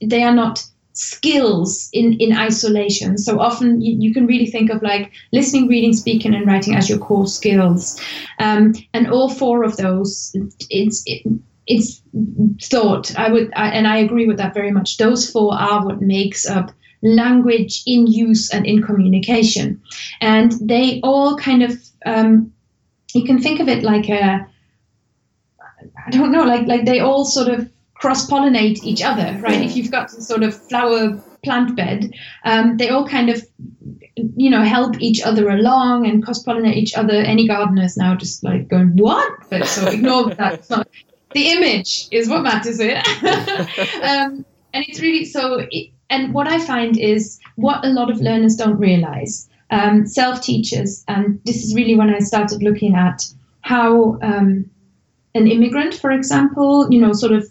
they 0.00 0.22
are 0.22 0.34
not 0.34 0.64
skills 0.92 1.88
in, 1.92 2.14
in 2.14 2.36
isolation. 2.36 3.18
So 3.18 3.40
often 3.40 3.80
you, 3.80 3.96
you, 3.98 4.14
can 4.14 4.26
really 4.26 4.46
think 4.46 4.70
of 4.70 4.82
like 4.82 5.12
listening, 5.32 5.68
reading, 5.68 5.92
speaking, 5.92 6.34
and 6.34 6.46
writing 6.46 6.74
as 6.74 6.88
your 6.88 6.98
core 6.98 7.26
skills. 7.26 8.00
Um, 8.38 8.74
and 8.92 9.10
all 9.10 9.28
four 9.28 9.64
of 9.64 9.76
those, 9.76 10.34
it's 10.70 11.02
it, 11.06 11.22
it's 11.66 12.02
thought. 12.62 13.16
I 13.18 13.30
would, 13.30 13.52
I, 13.56 13.68
and 13.68 13.86
I 13.86 13.98
agree 13.98 14.26
with 14.26 14.36
that 14.38 14.54
very 14.54 14.70
much. 14.70 14.98
Those 14.98 15.30
four 15.30 15.54
are 15.54 15.84
what 15.84 16.02
makes 16.02 16.46
up 16.46 16.72
language 17.02 17.82
in 17.86 18.06
use 18.06 18.50
and 18.52 18.66
in 18.66 18.82
communication, 18.82 19.80
and 20.20 20.52
they 20.60 21.00
all 21.02 21.36
kind 21.36 21.62
of 21.62 21.82
um, 22.04 22.52
you 23.14 23.24
can 23.24 23.40
think 23.40 23.60
of 23.60 23.68
it 23.68 23.82
like 23.82 24.08
a 24.08 24.46
I 26.06 26.10
don't 26.10 26.32
know, 26.32 26.44
like 26.44 26.66
like 26.66 26.84
they 26.84 27.00
all 27.00 27.24
sort 27.24 27.48
of 27.48 27.70
cross 28.02 28.28
pollinate 28.28 28.82
each 28.82 29.00
other, 29.00 29.38
right? 29.40 29.62
If 29.62 29.76
you've 29.76 29.92
got 29.92 30.10
some 30.10 30.22
sort 30.22 30.42
of 30.42 30.60
flower 30.68 31.22
plant 31.44 31.76
bed, 31.76 32.12
um, 32.44 32.76
they 32.76 32.88
all 32.88 33.06
kind 33.06 33.30
of, 33.30 33.46
you 34.16 34.50
know, 34.50 34.64
help 34.64 35.00
each 35.00 35.22
other 35.22 35.48
along 35.48 36.08
and 36.08 36.20
cross 36.24 36.42
pollinate 36.42 36.74
each 36.74 36.94
other. 36.94 37.14
Any 37.14 37.46
gardeners 37.46 37.96
now 37.96 38.16
just 38.16 38.42
like 38.42 38.66
going, 38.66 38.96
what? 38.96 39.32
But 39.50 39.66
so 39.66 39.86
ignore 39.86 40.34
that. 40.34 40.68
Not, 40.68 40.88
the 41.32 41.50
image 41.50 42.08
is 42.10 42.28
what 42.28 42.42
matters 42.42 42.80
here. 42.80 43.00
um, 44.02 44.44
and 44.74 44.84
it's 44.88 45.00
really 45.00 45.24
so. 45.24 45.64
It, 45.70 45.92
and 46.10 46.34
what 46.34 46.48
I 46.48 46.58
find 46.58 46.98
is 46.98 47.38
what 47.54 47.84
a 47.84 47.88
lot 47.88 48.10
of 48.10 48.20
learners 48.20 48.56
don't 48.56 48.78
realize. 48.78 49.48
Um, 49.70 50.06
self 50.06 50.42
teachers, 50.42 51.04
and 51.06 51.40
this 51.44 51.62
is 51.64 51.76
really 51.76 51.94
when 51.94 52.12
I 52.12 52.18
started 52.18 52.64
looking 52.64 52.96
at 52.96 53.22
how 53.60 54.18
um, 54.22 54.68
an 55.36 55.46
immigrant, 55.46 55.94
for 55.94 56.10
example, 56.10 56.88
you 56.90 57.00
know, 57.00 57.12
sort 57.12 57.30
of. 57.30 57.48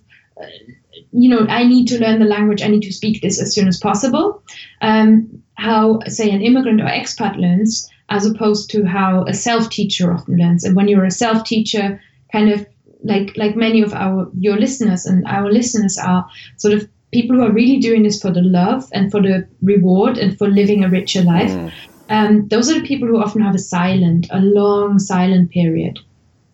You 1.12 1.30
know, 1.30 1.45
I 1.47 1.63
need 1.63 1.88
to 1.88 1.99
learn 1.99 2.19
the 2.19 2.25
language. 2.25 2.62
I 2.62 2.67
need 2.67 2.84
to 2.84 2.93
speak 2.93 3.21
this 3.21 3.41
as 3.41 3.54
soon 3.54 3.67
as 3.67 3.77
possible. 3.80 4.43
Um, 4.82 5.41
how, 5.56 5.99
say, 6.08 6.32
an 6.32 6.41
immigrant 6.41 6.82
or 6.82 6.86
expat 6.86 7.38
learns, 7.38 7.89
as 8.10 8.25
opposed 8.25 8.69
to 8.71 8.86
how 8.86 9.25
a 9.25 9.34
self-teacher 9.34 10.13
often 10.13 10.38
learns. 10.38 10.63
And 10.63 10.75
when 10.75 10.88
you're 10.88 11.06
a 11.06 11.12
self-teacher, 11.12 12.01
kind 12.32 12.49
of 12.49 12.65
like 13.04 13.36
like 13.36 13.56
many 13.56 13.82
of 13.82 13.93
our 13.93 14.30
your 14.38 14.58
listeners 14.58 15.06
and 15.06 15.25
our 15.27 15.51
listeners 15.51 15.97
are 15.97 16.27
sort 16.58 16.73
of 16.73 16.88
people 17.12 17.36
who 17.36 17.43
are 17.43 17.51
really 17.51 17.77
doing 17.77 18.04
this 18.04 18.21
for 18.21 18.32
the 18.32 18.41
love 18.41 18.88
and 18.93 19.12
for 19.12 19.21
the 19.21 19.47
reward 19.62 20.17
and 20.17 20.38
for 20.38 20.47
living 20.47 20.84
a 20.84 20.89
richer 20.89 21.21
life. 21.21 21.51
Mm. 21.51 21.71
Um, 22.10 22.47
those 22.49 22.69
are 22.69 22.80
the 22.80 22.88
people 22.88 23.08
who 23.08 23.21
often 23.21 23.41
have 23.41 23.56
a 23.56 23.60
silent, 23.60 24.27
a 24.32 24.39
long 24.39 24.99
silent 24.99 25.49
period. 25.51 25.99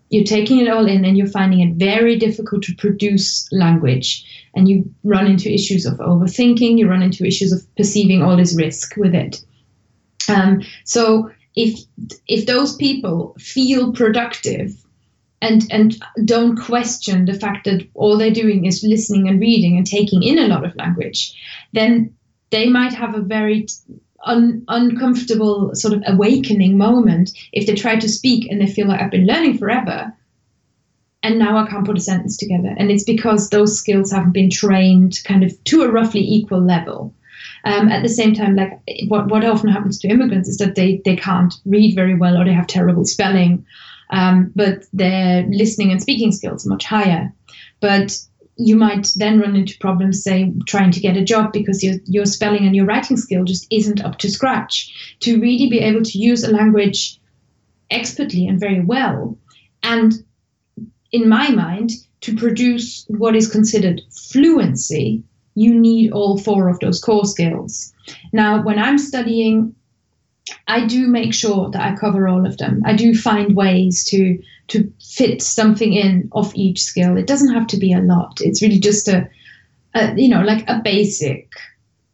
You're 0.09 0.23
taking 0.23 0.59
it 0.59 0.69
all 0.69 0.87
in 0.87 1.03
and 1.03 1.17
you're 1.17 1.27
finding 1.27 1.59
it 1.59 1.75
very 1.75 2.17
difficult 2.17 2.63
to 2.63 2.75
produce 2.75 3.47
language. 3.51 4.25
And 4.55 4.67
you 4.67 4.89
run 5.03 5.27
into 5.27 5.53
issues 5.53 5.85
of 5.85 5.97
overthinking, 5.97 6.77
you 6.77 6.89
run 6.89 7.03
into 7.03 7.25
issues 7.25 7.51
of 7.51 7.63
perceiving 7.75 8.23
all 8.23 8.37
this 8.37 8.55
risk 8.55 8.95
with 8.97 9.13
it. 9.13 9.41
Um, 10.29 10.61
so 10.83 11.29
if 11.55 11.79
if 12.27 12.45
those 12.45 12.75
people 12.75 13.35
feel 13.39 13.91
productive 13.91 14.73
and 15.41 15.63
and 15.71 15.95
don't 16.25 16.57
question 16.57 17.25
the 17.25 17.33
fact 17.33 17.65
that 17.65 17.87
all 17.93 18.17
they're 18.17 18.31
doing 18.31 18.65
is 18.65 18.83
listening 18.83 19.27
and 19.27 19.39
reading 19.39 19.77
and 19.77 19.85
taking 19.85 20.23
in 20.23 20.39
a 20.39 20.47
lot 20.47 20.65
of 20.65 20.75
language, 20.75 21.33
then 21.73 22.13
they 22.49 22.69
might 22.69 22.93
have 22.93 23.15
a 23.15 23.21
very 23.21 23.67
un, 24.27 24.63
uncomfortable 24.67 25.73
sort 25.73 25.93
of 25.93 26.03
awakening 26.07 26.77
moment 26.77 27.31
if 27.53 27.65
they 27.65 27.75
try 27.75 27.95
to 27.95 28.09
speak 28.09 28.49
and 28.49 28.61
they 28.61 28.67
feel 28.67 28.87
like 28.87 29.01
I've 29.01 29.11
been 29.11 29.27
learning 29.27 29.57
forever 29.57 30.13
and 31.23 31.39
now 31.39 31.57
I 31.57 31.67
can't 31.67 31.85
put 31.85 31.97
a 31.97 32.01
sentence 32.01 32.37
together. 32.37 32.75
And 32.77 32.91
it's 32.91 33.03
because 33.03 33.49
those 33.49 33.77
skills 33.77 34.11
haven't 34.11 34.33
been 34.33 34.49
trained 34.49 35.19
kind 35.25 35.43
of 35.43 35.63
to 35.65 35.81
a 35.81 35.91
roughly 35.91 36.21
equal 36.21 36.61
level. 36.61 37.13
Um, 37.65 37.89
at 37.89 38.03
the 38.03 38.09
same 38.09 38.33
time, 38.33 38.55
like 38.55 38.79
what, 39.07 39.27
what 39.27 39.43
often 39.43 39.69
happens 39.69 39.99
to 39.99 40.07
immigrants 40.07 40.47
is 40.47 40.57
that 40.57 40.75
they, 40.75 41.01
they 41.03 41.15
can't 41.15 41.53
read 41.65 41.95
very 41.95 42.15
well 42.15 42.37
or 42.37 42.45
they 42.45 42.53
have 42.53 42.67
terrible 42.67 43.05
spelling 43.05 43.65
um, 44.09 44.51
but 44.55 44.85
their 44.93 45.45
listening 45.47 45.91
and 45.91 46.01
speaking 46.01 46.31
skills 46.31 46.65
are 46.65 46.69
much 46.69 46.85
higher. 46.85 47.33
But 47.79 48.17
you 48.57 48.75
might 48.75 49.11
then 49.15 49.39
run 49.39 49.55
into 49.55 49.77
problems, 49.79 50.23
say, 50.23 50.51
trying 50.67 50.91
to 50.91 50.99
get 50.99 51.17
a 51.17 51.23
job 51.23 51.53
because 51.53 51.83
your, 51.83 51.95
your 52.05 52.25
spelling 52.25 52.65
and 52.65 52.75
your 52.75 52.85
writing 52.85 53.17
skill 53.17 53.43
just 53.43 53.67
isn't 53.71 54.03
up 54.03 54.17
to 54.19 54.31
scratch. 54.31 55.15
To 55.21 55.39
really 55.39 55.69
be 55.69 55.79
able 55.79 56.03
to 56.03 56.17
use 56.17 56.43
a 56.43 56.51
language 56.51 57.19
expertly 57.89 58.47
and 58.47 58.59
very 58.59 58.81
well, 58.83 59.37
and 59.83 60.13
in 61.11 61.29
my 61.29 61.49
mind, 61.49 61.91
to 62.21 62.35
produce 62.35 63.05
what 63.07 63.35
is 63.35 63.49
considered 63.49 64.01
fluency, 64.11 65.23
you 65.55 65.73
need 65.73 66.11
all 66.11 66.37
four 66.37 66.67
of 66.67 66.79
those 66.79 66.99
core 66.99 67.25
skills. 67.25 67.93
Now, 68.33 68.63
when 68.63 68.79
I'm 68.79 68.97
studying 68.97 69.75
I 70.67 70.85
do 70.85 71.07
make 71.07 71.33
sure 71.33 71.69
that 71.71 71.81
I 71.81 71.95
cover 71.95 72.27
all 72.27 72.45
of 72.45 72.57
them. 72.57 72.81
I 72.85 72.93
do 72.93 73.15
find 73.15 73.55
ways 73.55 74.03
to 74.05 74.41
to 74.69 74.91
fit 75.01 75.41
something 75.41 75.93
in 75.93 76.29
of 76.33 76.53
each 76.55 76.81
skill. 76.83 77.17
It 77.17 77.27
doesn't 77.27 77.53
have 77.53 77.67
to 77.67 77.77
be 77.77 77.93
a 77.93 78.01
lot. 78.01 78.41
It's 78.41 78.61
really 78.61 78.79
just 78.79 79.07
a, 79.07 79.29
a 79.93 80.13
you 80.15 80.29
know 80.29 80.41
like 80.41 80.67
a 80.67 80.81
basic 80.83 81.49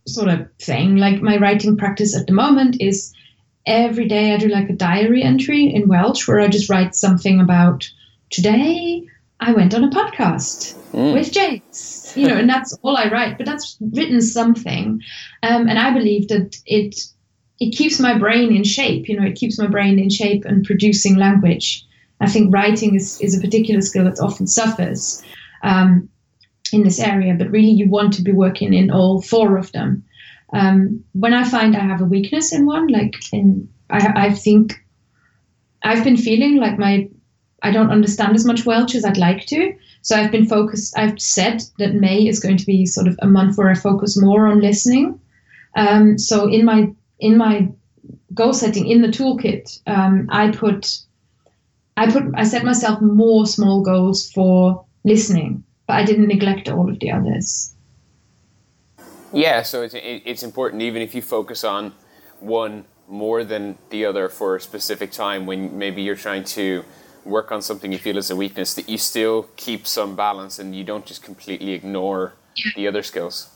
sort 0.08 0.30
of 0.30 0.48
thing. 0.60 0.98
Like 0.98 1.22
my 1.22 1.38
writing 1.38 1.78
practice 1.78 2.16
at 2.16 2.28
the 2.28 2.34
moment 2.34 2.78
is 2.80 3.14
every 3.66 4.08
day 4.08 4.34
I 4.34 4.38
do 4.38 4.48
like 4.48 4.70
a 4.70 4.74
diary 4.74 5.24
entry 5.24 5.74
in 5.74 5.88
Welsh 5.88 6.28
where 6.28 6.42
I 6.42 6.48
just 6.48 6.70
write 6.70 6.96
something 6.96 7.40
about 7.40 7.90
today 8.30 9.08
I 9.40 9.52
went 9.52 9.74
on 9.74 9.84
a 9.84 9.90
podcast 9.90 10.76
mm. 10.92 11.14
with 11.14 11.32
James. 11.32 12.14
You 12.16 12.28
know, 12.28 12.38
and 12.38 12.48
that's 12.48 12.78
all 12.82 12.96
I 12.96 13.10
write. 13.10 13.38
But 13.38 13.48
that's 13.48 13.78
written 13.82 14.22
something, 14.22 15.02
um, 15.42 15.68
and 15.68 15.80
I 15.80 15.92
believe 15.92 16.28
that 16.28 16.56
it 16.66 16.96
it 17.64 17.76
keeps 17.76 18.00
my 18.00 18.18
brain 18.18 18.54
in 18.56 18.64
shape. 18.64 19.08
You 19.08 19.20
know, 19.20 19.26
it 19.26 19.36
keeps 19.36 19.58
my 19.58 19.68
brain 19.68 19.98
in 19.98 20.10
shape 20.10 20.44
and 20.46 20.66
producing 20.66 21.16
language. 21.16 21.86
I 22.20 22.28
think 22.28 22.54
writing 22.54 22.96
is, 22.96 23.20
is 23.22 23.38
a 23.38 23.42
particular 23.42 23.82
skill 23.82 24.06
that 24.06 24.20
often 24.20 24.48
suffers 24.48 25.24
um, 25.64 26.10
in 26.72 26.84
this 26.84 27.00
area, 27.00 27.36
but 27.38 27.52
really 27.52 27.72
you 27.72 27.90
want 27.90 28.14
to 28.14 28.22
be 28.22 28.32
working 28.32 28.74
in 28.74 28.92
all 28.92 29.22
four 29.22 29.58
of 29.58 29.72
them. 29.72 30.04
Um, 30.54 31.04
when 31.14 31.34
I 31.34 31.44
find 31.44 31.76
I 31.76 31.80
have 31.80 32.02
a 32.02 32.06
weakness 32.06 32.54
in 32.54 32.66
one, 32.66 32.88
like 32.88 33.16
in, 33.32 33.68
I, 33.90 34.28
I 34.28 34.34
think 34.34 34.74
I've 35.84 36.04
been 36.04 36.18
feeling 36.18 36.58
like 36.58 36.78
my 36.78 37.10
I 37.66 37.72
don't 37.72 37.92
understand 37.92 38.36
as 38.36 38.46
much 38.46 38.66
Welsh 38.66 38.94
as 38.94 39.06
I'd 39.06 39.18
like 39.18 39.46
to. 39.46 39.74
So 40.02 40.18
I've 40.18 40.32
been 40.32 40.46
focused. 40.46 40.98
I've 40.98 41.20
said 41.20 41.64
that 41.80 41.94
May 41.94 42.28
is 42.28 42.42
going 42.42 42.58
to 42.58 42.66
be 42.66 42.86
sort 42.86 43.08
of 43.08 43.18
a 43.22 43.28
month 43.28 43.58
where 43.58 43.70
I 43.70 43.74
focus 43.74 44.22
more 44.22 44.48
on 44.48 44.60
listening. 44.60 45.18
Um, 45.78 46.18
so 46.18 46.50
in 46.50 46.66
my 46.66 46.92
in 47.24 47.38
my 47.38 47.70
goal 48.34 48.54
setting 48.54 48.86
in 48.86 49.02
the 49.02 49.08
toolkit, 49.08 49.80
um, 49.88 50.28
I 50.30 50.52
put 50.52 51.00
I 51.96 52.12
put 52.12 52.24
I 52.36 52.44
set 52.44 52.64
myself 52.64 53.02
more 53.02 53.46
small 53.46 53.82
goals 53.82 54.30
for 54.32 54.86
listening, 55.04 55.64
but 55.88 55.94
I 55.94 56.04
didn't 56.04 56.28
neglect 56.28 56.70
all 56.70 56.90
of 56.90 57.00
the 57.00 57.12
others. 57.12 57.74
Yeah, 59.32 59.64
so 59.64 59.82
it's 59.84 59.96
it's 59.96 60.44
important 60.44 60.82
even 60.82 61.02
if 61.02 61.16
you 61.16 61.22
focus 61.22 61.64
on 61.64 61.94
one 62.40 62.86
more 63.08 63.44
than 63.44 63.78
the 63.90 64.06
other 64.06 64.30
for 64.30 64.56
a 64.56 64.62
specific 64.62 65.12
time 65.12 65.46
when 65.46 65.78
maybe 65.78 66.02
you're 66.02 66.24
trying 66.28 66.44
to 66.44 66.84
work 67.26 67.52
on 67.52 67.62
something 67.62 67.92
you 67.92 67.98
feel 67.98 68.18
is 68.18 68.30
a 68.30 68.36
weakness 68.36 68.74
that 68.74 68.90
you 68.90 68.98
still 68.98 69.50
keep 69.56 69.88
some 69.88 70.16
balance 70.16 70.60
and 70.60 70.76
you 70.76 70.84
don't 70.84 71.06
just 71.06 71.24
completely 71.24 71.72
ignore 71.72 72.34
yeah. 72.56 72.72
the 72.76 72.88
other 72.88 73.04
skills. 73.04 73.53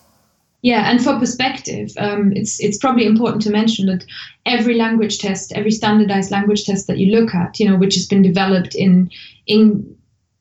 Yeah, 0.63 0.89
and 0.89 1.03
for 1.03 1.19
perspective, 1.19 1.91
um, 1.99 2.33
it's 2.33 2.59
it's 2.59 2.77
probably 2.77 3.05
important 3.05 3.43
to 3.43 3.51
mention 3.51 3.85
that 3.87 4.05
every 4.45 4.73
language 4.73 5.19
test, 5.19 5.53
every 5.53 5.71
standardized 5.71 6.31
language 6.31 6.65
test 6.65 6.87
that 6.87 6.97
you 6.97 7.17
look 7.17 7.35
at, 7.35 7.59
you 7.59 7.69
know, 7.69 7.77
which 7.77 7.93
has 7.93 8.07
been 8.07 8.23
developed 8.23 8.73
in 8.73 9.11
in 9.45 9.95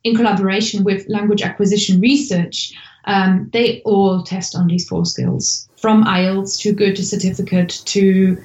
in 0.05 0.16
collaboration 0.16 0.85
with 0.85 1.09
language 1.09 1.42
acquisition 1.42 2.00
research, 2.00 2.72
um, 3.05 3.50
they 3.52 3.83
all 3.83 4.22
test 4.22 4.57
on 4.57 4.68
these 4.68 4.88
four 4.88 5.05
skills, 5.05 5.68
from 5.76 6.05
IELTS 6.05 6.59
to 6.61 6.72
Goethe 6.72 7.05
certificate 7.05 7.83
to 7.87 8.38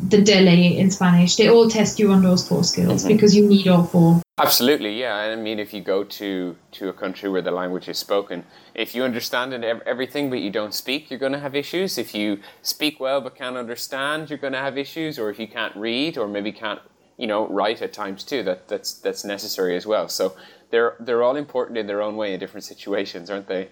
the 0.00 0.22
DELE 0.22 0.78
in 0.78 0.90
Spanish. 0.90 1.36
They 1.36 1.48
all 1.48 1.68
test 1.68 1.98
you 1.98 2.10
on 2.12 2.22
those 2.22 2.46
four 2.46 2.64
skills 2.64 3.04
mm-hmm. 3.04 3.14
because 3.14 3.34
you 3.34 3.46
need 3.46 3.68
all 3.68 3.84
four. 3.84 4.22
Absolutely, 4.38 5.00
yeah. 5.00 5.16
I 5.16 5.34
mean, 5.34 5.58
if 5.58 5.74
you 5.74 5.80
go 5.80 6.04
to 6.04 6.56
to 6.72 6.88
a 6.88 6.92
country 6.92 7.28
where 7.28 7.42
the 7.42 7.50
language 7.50 7.88
is 7.88 7.98
spoken, 7.98 8.44
if 8.74 8.94
you 8.94 9.02
understand 9.02 9.52
it, 9.52 9.64
everything 9.84 10.30
but 10.30 10.38
you 10.38 10.50
don't 10.50 10.72
speak, 10.72 11.10
you're 11.10 11.18
going 11.18 11.32
to 11.32 11.40
have 11.40 11.56
issues. 11.56 11.98
If 11.98 12.14
you 12.14 12.38
speak 12.62 13.00
well 13.00 13.20
but 13.20 13.34
can't 13.34 13.56
understand, 13.56 14.30
you're 14.30 14.38
going 14.38 14.52
to 14.52 14.60
have 14.60 14.78
issues. 14.78 15.18
Or 15.18 15.28
if 15.30 15.40
you 15.40 15.48
can't 15.48 15.74
read, 15.74 16.16
or 16.16 16.28
maybe 16.28 16.52
can't, 16.52 16.80
you 17.16 17.26
know, 17.26 17.48
write 17.48 17.82
at 17.82 17.92
times 17.92 18.22
too, 18.22 18.44
that 18.44 18.68
that's 18.68 18.94
that's 18.94 19.24
necessary 19.24 19.76
as 19.76 19.86
well. 19.86 20.08
So 20.08 20.36
they're 20.70 20.94
they're 21.00 21.24
all 21.24 21.34
important 21.34 21.76
in 21.76 21.88
their 21.88 22.00
own 22.00 22.16
way 22.16 22.32
in 22.32 22.38
different 22.38 22.64
situations, 22.64 23.30
aren't 23.30 23.48
they? 23.48 23.70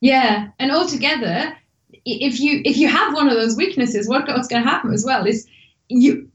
Yeah, 0.00 0.48
and 0.58 0.70
altogether, 0.70 1.56
if 2.04 2.40
you 2.40 2.62
if 2.64 2.76
you 2.76 2.88
have 2.88 3.14
one 3.14 3.28
of 3.28 3.34
those 3.34 3.56
weaknesses, 3.56 4.08
what, 4.08 4.26
what's 4.28 4.48
going 4.48 4.62
to 4.62 4.68
happen 4.68 4.92
as 4.92 5.04
well 5.04 5.26
is 5.26 5.46
you 5.88 6.30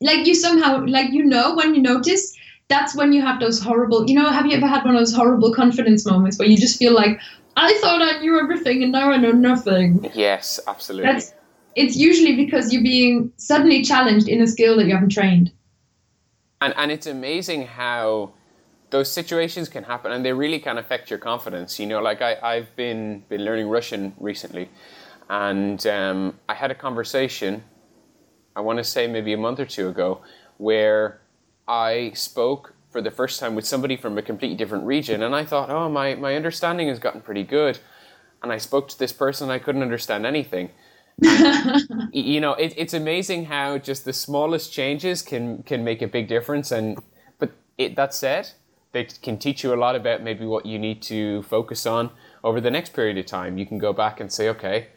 like 0.00 0.26
you 0.26 0.34
somehow 0.34 0.84
like 0.86 1.12
you 1.12 1.24
know 1.24 1.54
when 1.54 1.74
you 1.74 1.82
notice 1.82 2.36
that's 2.70 2.94
when 2.94 3.12
you 3.12 3.20
have 3.20 3.40
those 3.40 3.60
horrible, 3.60 4.08
you 4.08 4.14
know, 4.14 4.30
have 4.30 4.46
you 4.46 4.56
ever 4.56 4.66
had 4.66 4.84
one 4.84 4.94
of 4.94 5.00
those 5.00 5.12
horrible 5.12 5.52
confidence 5.52 6.06
moments 6.06 6.38
where 6.38 6.48
you 6.48 6.56
just 6.56 6.78
feel 6.78 6.94
like, 6.94 7.20
I 7.56 7.76
thought 7.80 8.00
I 8.00 8.20
knew 8.20 8.40
everything 8.40 8.82
and 8.82 8.92
now 8.92 9.10
I 9.10 9.16
know 9.16 9.32
nothing? 9.32 10.08
Yes, 10.14 10.60
absolutely. 10.66 11.12
That's, 11.12 11.34
it's 11.74 11.96
usually 11.96 12.36
because 12.36 12.72
you're 12.72 12.82
being 12.82 13.32
suddenly 13.36 13.82
challenged 13.82 14.28
in 14.28 14.40
a 14.40 14.46
skill 14.46 14.76
that 14.76 14.86
you 14.86 14.94
haven't 14.94 15.10
trained. 15.10 15.52
And, 16.60 16.72
and 16.76 16.92
it's 16.92 17.08
amazing 17.08 17.66
how 17.66 18.32
those 18.90 19.10
situations 19.10 19.68
can 19.68 19.84
happen 19.84 20.12
and 20.12 20.24
they 20.24 20.32
really 20.32 20.58
can 20.58 20.78
affect 20.78 21.10
your 21.10 21.18
confidence. 21.18 21.78
You 21.80 21.86
know, 21.86 22.00
like 22.00 22.20
I, 22.22 22.36
I've 22.42 22.74
been, 22.76 23.24
been 23.28 23.44
learning 23.44 23.68
Russian 23.68 24.14
recently 24.18 24.68
and 25.28 25.86
um, 25.86 26.38
I 26.48 26.54
had 26.54 26.70
a 26.70 26.74
conversation, 26.74 27.62
I 28.56 28.60
want 28.60 28.78
to 28.78 28.84
say 28.84 29.06
maybe 29.06 29.32
a 29.32 29.38
month 29.38 29.60
or 29.60 29.66
two 29.66 29.88
ago, 29.88 30.22
where 30.58 31.20
I 31.68 32.12
spoke 32.14 32.74
for 32.90 33.00
the 33.00 33.12
first 33.12 33.38
time 33.38 33.54
with 33.54 33.64
somebody 33.64 33.96
from 33.96 34.18
a 34.18 34.22
completely 34.22 34.56
different 34.56 34.84
region, 34.84 35.22
and 35.22 35.32
I 35.36 35.44
thought, 35.44 35.70
oh, 35.70 35.88
my, 35.88 36.16
my 36.16 36.34
understanding 36.34 36.88
has 36.88 36.98
gotten 36.98 37.20
pretty 37.20 37.44
good. 37.44 37.78
and 38.42 38.52
I 38.52 38.58
spoke 38.58 38.88
to 38.88 38.98
this 38.98 39.12
person, 39.12 39.50
I 39.50 39.58
couldn't 39.58 39.82
understand 39.82 40.26
anything. 40.26 40.70
You 42.12 42.40
know, 42.40 42.54
it, 42.54 42.74
it's 42.76 42.94
amazing 42.94 43.46
how 43.46 43.78
just 43.78 44.04
the 44.04 44.12
smallest 44.12 44.72
changes 44.72 45.22
can 45.22 45.62
can 45.64 45.84
make 45.84 46.00
a 46.02 46.06
big 46.08 46.28
difference. 46.28 46.72
And 46.72 46.98
but 47.38 47.52
it, 47.76 47.94
that 47.96 48.14
said, 48.14 48.50
they 48.92 49.04
can 49.04 49.38
teach 49.38 49.62
you 49.62 49.72
a 49.72 49.76
lot 49.76 49.94
about 49.94 50.22
maybe 50.22 50.44
what 50.44 50.66
you 50.66 50.78
need 50.78 51.02
to 51.02 51.42
focus 51.42 51.86
on 51.86 52.10
over 52.42 52.60
the 52.60 52.70
next 52.70 52.92
period 52.92 53.18
of 53.18 53.26
time. 53.26 53.58
You 53.58 53.66
can 53.66 53.78
go 53.78 53.92
back 53.92 54.20
and 54.20 54.32
say, 54.32 54.48
okay, 54.48 54.88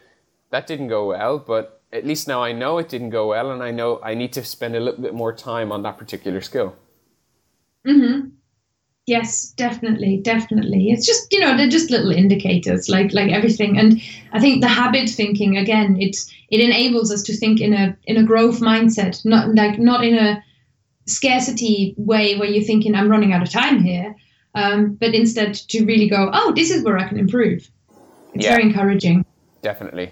that 0.49 0.67
didn't 0.67 0.87
go 0.87 1.07
well, 1.07 1.39
but 1.39 1.81
at 1.91 2.05
least 2.05 2.27
now 2.27 2.43
I 2.43 2.51
know 2.51 2.79
it 2.79 2.89
didn't 2.89 3.11
go 3.11 3.29
well, 3.29 3.51
and 3.51 3.61
I 3.61 3.71
know 3.71 3.99
I 4.03 4.15
need 4.15 4.33
to 4.33 4.43
spend 4.43 4.75
a 4.75 4.79
little 4.79 5.01
bit 5.01 5.13
more 5.13 5.33
time 5.33 5.71
on 5.71 5.83
that 5.83 5.97
particular 5.97 6.41
skill. 6.41 6.75
Mm-hmm. 7.87 8.29
Yes, 9.05 9.51
definitely, 9.51 10.21
definitely. 10.23 10.89
It's 10.89 11.05
just 11.05 11.31
you 11.31 11.41
know 11.41 11.57
they're 11.57 11.67
just 11.67 11.91
little 11.91 12.11
indicators, 12.11 12.87
like 12.87 13.13
like 13.13 13.31
everything. 13.31 13.77
And 13.77 14.01
I 14.31 14.39
think 14.39 14.61
the 14.61 14.69
habit 14.69 15.09
thinking 15.09 15.57
again, 15.57 15.97
it 15.99 16.15
it 16.49 16.61
enables 16.61 17.11
us 17.11 17.21
to 17.23 17.35
think 17.35 17.59
in 17.59 17.73
a 17.73 17.97
in 18.05 18.15
a 18.17 18.23
growth 18.23 18.61
mindset, 18.61 19.25
not 19.25 19.53
like 19.53 19.77
not 19.77 20.05
in 20.05 20.17
a 20.17 20.41
scarcity 21.07 21.93
way 21.97 22.37
where 22.37 22.49
you're 22.49 22.63
thinking 22.63 22.95
I'm 22.95 23.09
running 23.09 23.33
out 23.33 23.41
of 23.41 23.51
time 23.51 23.83
here, 23.83 24.15
um, 24.55 24.95
but 24.95 25.13
instead 25.13 25.53
to 25.55 25.85
really 25.85 26.09
go, 26.09 26.29
oh, 26.33 26.53
this 26.55 26.69
is 26.71 26.83
where 26.83 26.97
I 26.97 27.07
can 27.07 27.17
improve. 27.17 27.69
It's 28.33 28.45
yeah, 28.45 28.51
very 28.51 28.63
encouraging. 28.63 29.25
Definitely. 29.61 30.11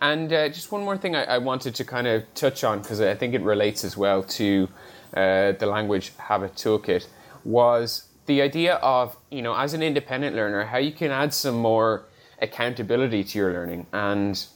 And 0.00 0.32
uh, 0.32 0.48
just 0.48 0.70
one 0.72 0.82
more 0.82 0.96
thing 0.96 1.14
I, 1.14 1.24
I, 1.24 1.38
wanted 1.38 1.74
to 1.76 1.84
kind 1.84 2.06
of 2.06 2.22
touch 2.34 2.64
on 2.64 2.80
because 2.80 3.00
I 3.00 3.14
think 3.14 3.32
it 3.32 3.42
relates 3.42 3.84
as 3.84 3.96
well 3.96 4.22
to 4.22 4.68
uh, 5.14 5.52
the 5.52 5.66
language 5.66 6.12
habit 6.18 6.54
toolkit 6.56 7.06
was 7.44 8.08
the 8.26 8.42
idea 8.42 8.74
of 8.76 9.16
you 9.30 9.42
know 9.42 9.54
as 9.54 9.74
an 9.74 9.82
independent 9.82 10.34
learner 10.34 10.64
how 10.64 10.78
you 10.78 10.92
can 10.92 11.10
add 11.10 11.32
some 11.32 11.56
more 11.56 12.04
accountability 12.40 13.22
to 13.22 13.38
your 13.38 13.52
learning 13.52 13.86
and 13.92 14.46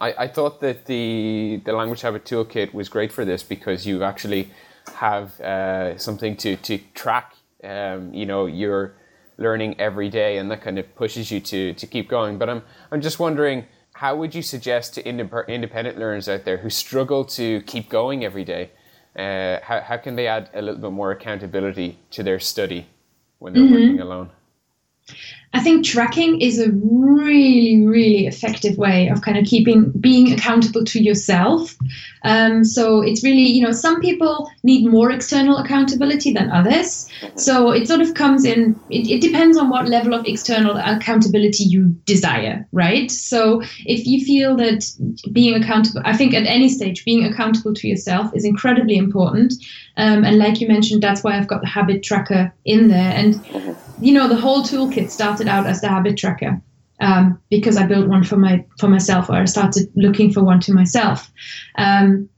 I, 0.00 0.14
I 0.18 0.28
thought 0.28 0.60
that 0.60 0.86
the 0.86 1.60
the 1.64 1.72
language 1.72 2.02
habit 2.02 2.24
toolkit 2.24 2.72
was 2.72 2.88
great 2.88 3.12
for 3.12 3.24
this 3.24 3.42
because 3.42 3.86
you 3.86 4.02
actually 4.04 4.50
have 4.94 5.40
uh, 5.40 5.96
something 5.98 6.36
to 6.36 6.56
to 6.56 6.78
track 6.94 7.34
um, 7.64 8.12
you 8.12 8.26
know 8.26 8.46
your 8.46 8.94
learning 9.36 9.78
every 9.78 10.08
day 10.08 10.38
and 10.38 10.50
that 10.50 10.60
kind 10.60 10.78
of 10.78 10.94
pushes 10.96 11.30
you 11.30 11.40
to 11.40 11.72
to 11.74 11.86
keep 11.86 12.08
going 12.08 12.38
but 12.38 12.48
i'm 12.48 12.62
i'm 12.90 13.00
just 13.00 13.20
wondering 13.20 13.64
how 13.98 14.14
would 14.14 14.32
you 14.32 14.42
suggest 14.42 14.94
to 14.94 15.04
independent 15.04 15.98
learners 15.98 16.28
out 16.28 16.44
there 16.44 16.58
who 16.58 16.70
struggle 16.70 17.24
to 17.24 17.60
keep 17.62 17.88
going 17.88 18.24
every 18.24 18.44
day? 18.44 18.70
Uh, 19.18 19.58
how, 19.60 19.80
how 19.80 19.96
can 19.96 20.14
they 20.14 20.28
add 20.28 20.48
a 20.54 20.62
little 20.62 20.80
bit 20.80 20.92
more 20.92 21.10
accountability 21.10 21.98
to 22.12 22.22
their 22.22 22.38
study 22.38 22.86
when 23.40 23.52
they're 23.52 23.64
mm-hmm. 23.64 23.74
working 23.74 24.00
alone? 24.00 24.30
I 25.54 25.60
think 25.60 25.84
tracking 25.84 26.40
is 26.42 26.60
a 26.60 26.70
really, 26.72 27.86
really 27.86 28.26
effective 28.26 28.76
way 28.76 29.08
of 29.08 29.22
kind 29.22 29.38
of 29.38 29.46
keeping 29.46 29.90
being 29.92 30.32
accountable 30.32 30.84
to 30.84 31.02
yourself. 31.02 31.74
Um, 32.22 32.64
so 32.64 33.00
it's 33.00 33.24
really, 33.24 33.44
you 33.44 33.62
know, 33.62 33.72
some 33.72 34.00
people 34.00 34.50
need 34.62 34.86
more 34.86 35.10
external 35.10 35.56
accountability 35.56 36.32
than 36.32 36.50
others. 36.50 37.08
So 37.36 37.70
it 37.70 37.88
sort 37.88 38.02
of 38.02 38.12
comes 38.12 38.44
in, 38.44 38.78
it, 38.90 39.08
it 39.08 39.20
depends 39.22 39.56
on 39.56 39.70
what 39.70 39.88
level 39.88 40.12
of 40.12 40.26
external 40.26 40.76
accountability 40.76 41.64
you 41.64 41.96
desire, 42.04 42.66
right? 42.72 43.10
So 43.10 43.62
if 43.86 44.06
you 44.06 44.24
feel 44.26 44.54
that 44.56 44.84
being 45.32 45.54
accountable, 45.54 46.02
I 46.04 46.16
think 46.16 46.34
at 46.34 46.44
any 46.44 46.68
stage, 46.68 47.04
being 47.06 47.24
accountable 47.24 47.72
to 47.72 47.88
yourself 47.88 48.30
is 48.34 48.44
incredibly 48.44 48.96
important. 48.96 49.54
Um, 49.96 50.24
and 50.24 50.38
like 50.38 50.60
you 50.60 50.68
mentioned, 50.68 51.02
that's 51.02 51.24
why 51.24 51.38
I've 51.38 51.48
got 51.48 51.62
the 51.62 51.68
habit 51.68 52.02
tracker 52.02 52.52
in 52.66 52.88
there. 52.88 53.12
And 53.14 53.34
mm-hmm 53.36 53.87
you 54.00 54.12
know, 54.12 54.28
the 54.28 54.36
whole 54.36 54.62
toolkit 54.62 55.10
started 55.10 55.48
out 55.48 55.66
as 55.66 55.80
the 55.80 55.88
habit 55.88 56.16
tracker 56.16 56.60
um, 57.00 57.40
because 57.50 57.76
I 57.76 57.86
built 57.86 58.08
one 58.08 58.24
for 58.24 58.36
my 58.36 58.64
for 58.78 58.88
myself, 58.88 59.28
or 59.28 59.34
I 59.34 59.44
started 59.44 59.90
looking 59.96 60.32
for 60.32 60.42
one 60.42 60.60
to 60.60 60.72
myself. 60.72 61.30
Um, 61.76 62.28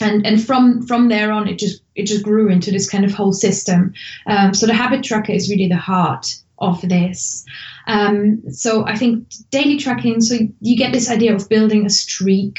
and 0.00 0.26
and 0.26 0.42
from 0.42 0.86
from 0.86 1.08
there 1.08 1.32
on, 1.32 1.48
it 1.48 1.58
just 1.58 1.82
it 1.94 2.04
just 2.04 2.24
grew 2.24 2.48
into 2.48 2.70
this 2.70 2.88
kind 2.88 3.04
of 3.04 3.12
whole 3.12 3.32
system. 3.32 3.92
Um, 4.26 4.54
so 4.54 4.66
the 4.66 4.74
habit 4.74 5.02
tracker 5.02 5.32
is 5.32 5.50
really 5.50 5.68
the 5.68 5.76
heart 5.76 6.36
of 6.58 6.80
this. 6.82 7.44
Um, 7.86 8.42
so 8.50 8.86
I 8.86 8.96
think 8.96 9.28
daily 9.50 9.76
tracking. 9.76 10.20
So 10.20 10.36
you 10.60 10.76
get 10.76 10.92
this 10.92 11.10
idea 11.10 11.34
of 11.34 11.48
building 11.48 11.86
a 11.86 11.90
streak. 11.90 12.58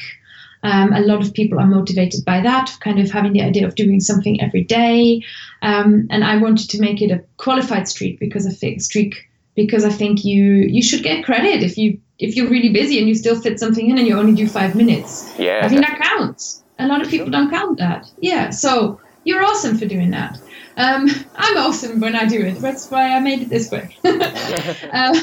Um, 0.67 0.91
a 0.91 0.99
lot 0.99 1.21
of 1.21 1.33
people 1.33 1.59
are 1.59 1.65
motivated 1.65 2.25
by 2.25 2.41
that, 2.41 2.75
kind 2.81 2.99
of 2.99 3.09
having 3.09 3.31
the 3.31 3.41
idea 3.41 3.65
of 3.65 3.75
doing 3.75 4.01
something 4.01 4.41
every 4.41 4.65
day. 4.65 5.23
Um, 5.61 6.07
and 6.09 6.25
I 6.25 6.35
wanted 6.37 6.69
to 6.71 6.81
make 6.81 7.01
it 7.01 7.09
a 7.09 7.23
qualified 7.37 7.87
streak 7.87 8.19
because 8.19 8.45
I 8.45 8.49
think 8.49 8.81
streak 8.81 9.15
because 9.55 9.85
I 9.85 9.89
think 9.89 10.25
you 10.25 10.43
you 10.43 10.83
should 10.83 11.03
get 11.03 11.23
credit 11.23 11.63
if 11.63 11.77
you 11.77 12.01
if 12.19 12.35
you're 12.35 12.49
really 12.49 12.73
busy 12.73 12.99
and 12.99 13.07
you 13.07 13.15
still 13.15 13.39
fit 13.39 13.61
something 13.61 13.89
in 13.89 13.97
and 13.97 14.05
you 14.05 14.19
only 14.19 14.33
do 14.33 14.45
five 14.45 14.75
minutes. 14.75 15.33
Yeah, 15.39 15.61
I 15.63 15.69
think 15.69 15.85
that 15.85 16.01
counts. 16.01 16.63
A 16.79 16.87
lot 16.87 17.01
of 17.01 17.07
people 17.09 17.29
don't 17.29 17.49
count 17.49 17.77
that. 17.79 18.11
Yeah, 18.19 18.49
so 18.49 18.99
you're 19.23 19.43
awesome 19.43 19.77
for 19.77 19.85
doing 19.85 20.11
that. 20.11 20.37
Um, 20.75 21.09
I'm 21.35 21.57
awesome 21.57 22.01
when 22.01 22.13
I 22.13 22.25
do 22.25 22.41
it. 22.41 22.59
That's 22.59 22.91
why 22.91 23.15
I 23.15 23.21
made 23.21 23.41
it 23.43 23.49
this 23.49 23.71
way. 23.71 23.95
uh, 24.03 25.17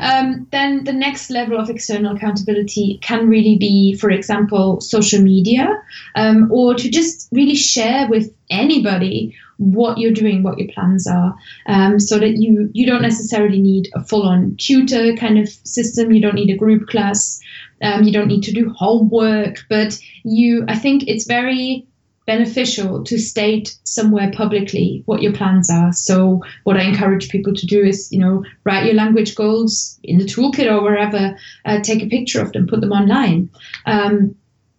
um, 0.00 0.46
then 0.52 0.84
the 0.84 0.92
next 0.92 1.30
level 1.30 1.58
of 1.58 1.68
external 1.68 2.14
accountability 2.14 2.98
can 3.02 3.28
really 3.28 3.56
be, 3.58 3.94
for 3.94 4.10
example, 4.10 4.80
social 4.80 5.20
media, 5.20 5.68
um, 6.14 6.50
or 6.52 6.74
to 6.74 6.88
just 6.88 7.28
really 7.32 7.54
share 7.54 8.08
with 8.08 8.32
anybody 8.50 9.34
what 9.58 9.98
you're 9.98 10.12
doing, 10.12 10.42
what 10.42 10.58
your 10.58 10.68
plans 10.72 11.06
are, 11.06 11.34
um, 11.66 11.98
so 11.98 12.18
that 12.18 12.36
you 12.36 12.70
you 12.72 12.86
don't 12.86 13.02
necessarily 13.02 13.60
need 13.60 13.88
a 13.94 14.04
full-on 14.04 14.56
tutor 14.56 15.14
kind 15.16 15.38
of 15.38 15.48
system. 15.48 16.12
You 16.12 16.20
don't 16.20 16.34
need 16.34 16.50
a 16.50 16.56
group 16.56 16.88
class. 16.88 17.40
Um, 17.82 18.04
you 18.04 18.12
don't 18.12 18.28
need 18.28 18.42
to 18.44 18.52
do 18.52 18.70
homework, 18.70 19.64
but 19.68 19.98
you. 20.22 20.64
I 20.68 20.76
think 20.76 21.04
it's 21.06 21.26
very 21.26 21.86
beneficial 22.26 23.04
to 23.04 23.18
state 23.18 23.76
somewhere 23.84 24.30
publicly 24.32 25.02
what 25.06 25.22
your 25.22 25.32
plans 25.32 25.70
are. 25.70 25.92
So 25.92 26.42
what 26.64 26.76
I 26.76 26.82
encourage 26.82 27.28
people 27.28 27.54
to 27.54 27.66
do 27.66 27.82
is, 27.82 28.10
you 28.10 28.18
know, 28.18 28.44
write 28.64 28.86
your 28.86 28.94
language 28.94 29.34
goals 29.34 29.98
in 30.02 30.18
the 30.18 30.24
toolkit 30.24 30.70
or 30.70 30.82
wherever, 30.82 31.36
uh, 31.64 31.80
take 31.80 32.02
a 32.02 32.08
picture 32.08 32.40
of 32.40 32.52
them, 32.52 32.66
put 32.66 32.80
them 32.80 32.92
online. 32.92 33.50
Um, 33.86 34.36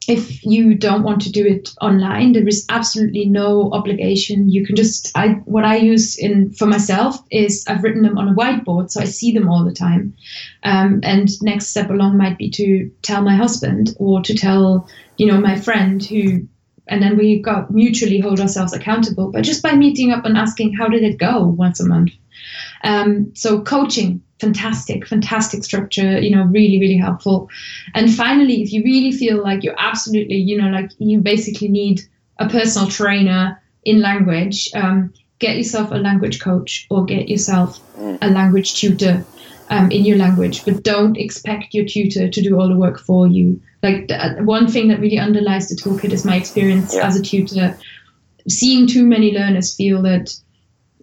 if 0.08 0.46
you 0.46 0.76
don't 0.76 1.04
want 1.04 1.22
to 1.24 1.32
do 1.32 1.46
it 1.46 1.74
online, 1.82 2.34
there 2.34 2.48
is 2.48 2.66
absolutely 2.70 3.26
no 3.26 3.72
obligation. 3.72 4.50
You 4.50 4.66
can 4.66 4.76
just 4.76 5.12
I 5.16 5.30
what 5.46 5.66
I 5.66 5.78
use 5.78 6.18
in 6.18 6.52
for 6.52 6.68
myself 6.68 7.18
is 7.32 7.66
I've 7.68 7.84
written 7.84 8.04
them 8.04 8.18
on 8.18 8.30
a 8.30 8.34
whiteboard, 8.34 8.92
so 8.92 9.02
I 9.02 9.06
see 9.06 9.32
them 9.32 9.50
all 9.50 9.66
the 9.66 9.74
time. 9.74 10.16
Um, 10.64 11.00
and 11.04 11.30
next 11.42 11.68
step 11.68 11.90
along 11.90 12.18
might 12.18 12.38
be 12.38 12.50
to 12.52 12.92
tell 13.02 13.24
my 13.24 13.36
husband 13.36 13.96
or 13.98 14.22
to 14.22 14.36
tell 14.36 14.88
you 15.18 15.26
know 15.26 15.40
my 15.40 15.60
friend 15.60 16.04
who 16.04 16.48
and 16.88 17.02
then 17.02 17.18
we 17.18 17.42
got 17.42 17.72
mutually 17.72 18.20
hold 18.20 18.40
ourselves 18.40 18.74
accountable. 18.74 19.32
But 19.32 19.44
just 19.44 19.64
by 19.64 19.76
meeting 19.76 20.12
up 20.12 20.26
and 20.26 20.38
asking 20.38 20.74
how 20.74 20.88
did 20.88 21.04
it 21.04 21.18
go 21.18 21.48
once 21.48 21.80
a 21.80 21.86
month? 21.86 22.12
Um, 22.84 23.32
so 23.36 23.62
coaching 23.62 24.22
fantastic 24.42 25.08
fantastic 25.08 25.64
structure 25.64 26.20
you 26.20 26.30
know 26.30 26.44
really 26.44 26.80
really 26.80 26.98
helpful. 26.98 27.50
And 27.94 28.14
finally 28.14 28.62
if 28.62 28.72
you 28.74 28.84
really 28.84 29.12
feel 29.12 29.42
like 29.42 29.64
you're 29.64 29.80
absolutely 29.80 30.36
you 30.36 30.62
know 30.62 30.70
like 30.70 30.92
you 31.00 31.20
basically 31.22 31.70
need 31.70 32.02
a 32.38 32.50
personal 32.50 32.90
trainer 32.90 33.62
in 33.86 34.02
language 34.02 34.70
um, 34.76 35.14
get 35.40 35.56
yourself 35.56 35.92
a 35.92 35.96
language 35.96 36.42
coach 36.42 36.86
or 36.90 37.06
get 37.06 37.30
yourself 37.30 37.80
a 38.22 38.30
language 38.30 38.76
tutor 38.76 39.26
um, 39.70 39.92
in 39.92 40.06
your 40.06 40.18
language. 40.18 40.64
But 40.66 40.84
don't 40.84 41.18
expect 41.18 41.74
your 41.74 41.86
tutor 41.86 42.30
to 42.30 42.42
do 42.42 42.60
all 42.60 42.70
the 42.70 42.76
work 42.76 43.00
for 43.00 43.28
you 43.28 43.62
like 43.86 44.08
the, 44.08 44.18
uh, 44.18 44.44
one 44.44 44.68
thing 44.68 44.88
that 44.90 45.00
really 45.00 45.20
underlies 45.20 45.70
the 45.70 45.76
toolkit 45.76 46.12
is 46.12 46.26
my 46.26 46.36
experience 46.36 46.94
yeah. 46.94 47.08
as 47.08 47.16
a 47.16 47.22
tutor. 47.22 47.78
Seeing 48.48 48.88
too 48.88 49.06
many 49.06 49.32
learners 49.32 49.76
feel 49.76 50.02
that 50.02 50.36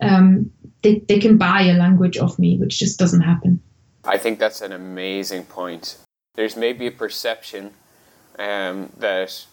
um, 0.01 0.51
they, 0.83 0.99
they 1.09 1.18
can 1.18 1.38
buy 1.38 1.62
a 1.62 1.75
language 1.75 2.18
off 2.18 2.38
me 2.38 2.59
which 2.59 2.79
just 2.79 2.99
doesn't 2.99 3.23
happen. 3.23 3.61
I 4.05 4.18
think 4.18 4.38
that's 4.38 4.61
an 4.61 4.73
amazing 4.73 5.45
point. 5.45 5.97
There's 6.35 6.57
maybe 6.57 6.87
a 6.87 6.90
perception 6.90 7.73
um, 8.38 8.90
that 8.99 9.47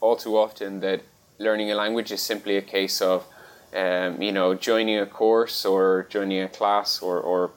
all 0.00 0.16
too 0.16 0.36
often 0.36 0.80
that 0.80 1.02
learning 1.38 1.70
a 1.70 1.74
language 1.74 2.10
is 2.12 2.22
simply 2.22 2.56
a 2.56 2.62
case 2.62 3.02
of 3.02 3.26
um, 3.74 4.22
you 4.22 4.32
know 4.32 4.54
joining 4.54 4.98
a 4.98 5.06
course 5.06 5.64
or 5.64 6.06
joining 6.08 6.40
a 6.42 6.48
class 6.48 7.02
or, 7.02 7.20
or 7.20 7.50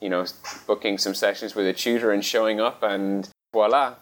you 0.00 0.08
know 0.08 0.24
booking 0.66 0.98
some 0.98 1.14
sessions 1.14 1.54
with 1.54 1.66
a 1.66 1.72
tutor 1.72 2.10
and 2.10 2.24
showing 2.24 2.60
up 2.60 2.82
and 2.82 3.28
voila 3.52 3.94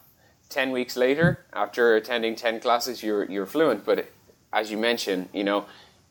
10 0.51 0.73
weeks 0.73 0.97
later, 0.97 1.45
after 1.53 1.97
attending 1.97 2.37
10 2.37 2.61
classes, 2.61 3.03
you're, 3.03 3.25
you're 3.25 3.47
fluent. 3.47 3.85
But 3.85 4.11
as 4.53 4.71
you 4.71 4.77
mentioned, 4.77 5.29
you 5.33 5.45
know, 5.45 5.65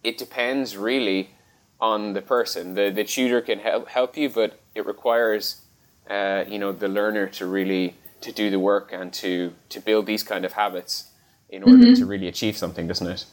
it 0.03 0.17
depends 0.17 0.77
really 0.77 1.31
on 1.79 2.13
the 2.13 2.21
person. 2.21 2.73
The, 2.73 2.89
the 2.89 3.03
tutor 3.03 3.41
can 3.41 3.59
help, 3.59 3.89
help 3.89 4.17
you, 4.17 4.29
but 4.29 4.59
it 4.73 4.85
requires, 4.85 5.61
uh, 6.09 6.45
you 6.47 6.57
know, 6.57 6.71
the 6.71 6.87
learner 6.87 7.27
to 7.27 7.45
really 7.45 7.95
to 8.21 8.31
do 8.31 8.49
the 8.49 8.59
work 8.59 8.91
and 8.91 9.13
to, 9.13 9.53
to 9.69 9.79
build 9.79 10.05
these 10.05 10.23
kind 10.23 10.43
of 10.43 10.53
habits 10.53 11.09
in 11.49 11.63
order 11.63 11.85
mm-hmm. 11.85 11.93
to 11.93 12.05
really 12.05 12.27
achieve 12.27 12.57
something, 12.57 12.87
doesn't 12.87 13.07
it? 13.07 13.25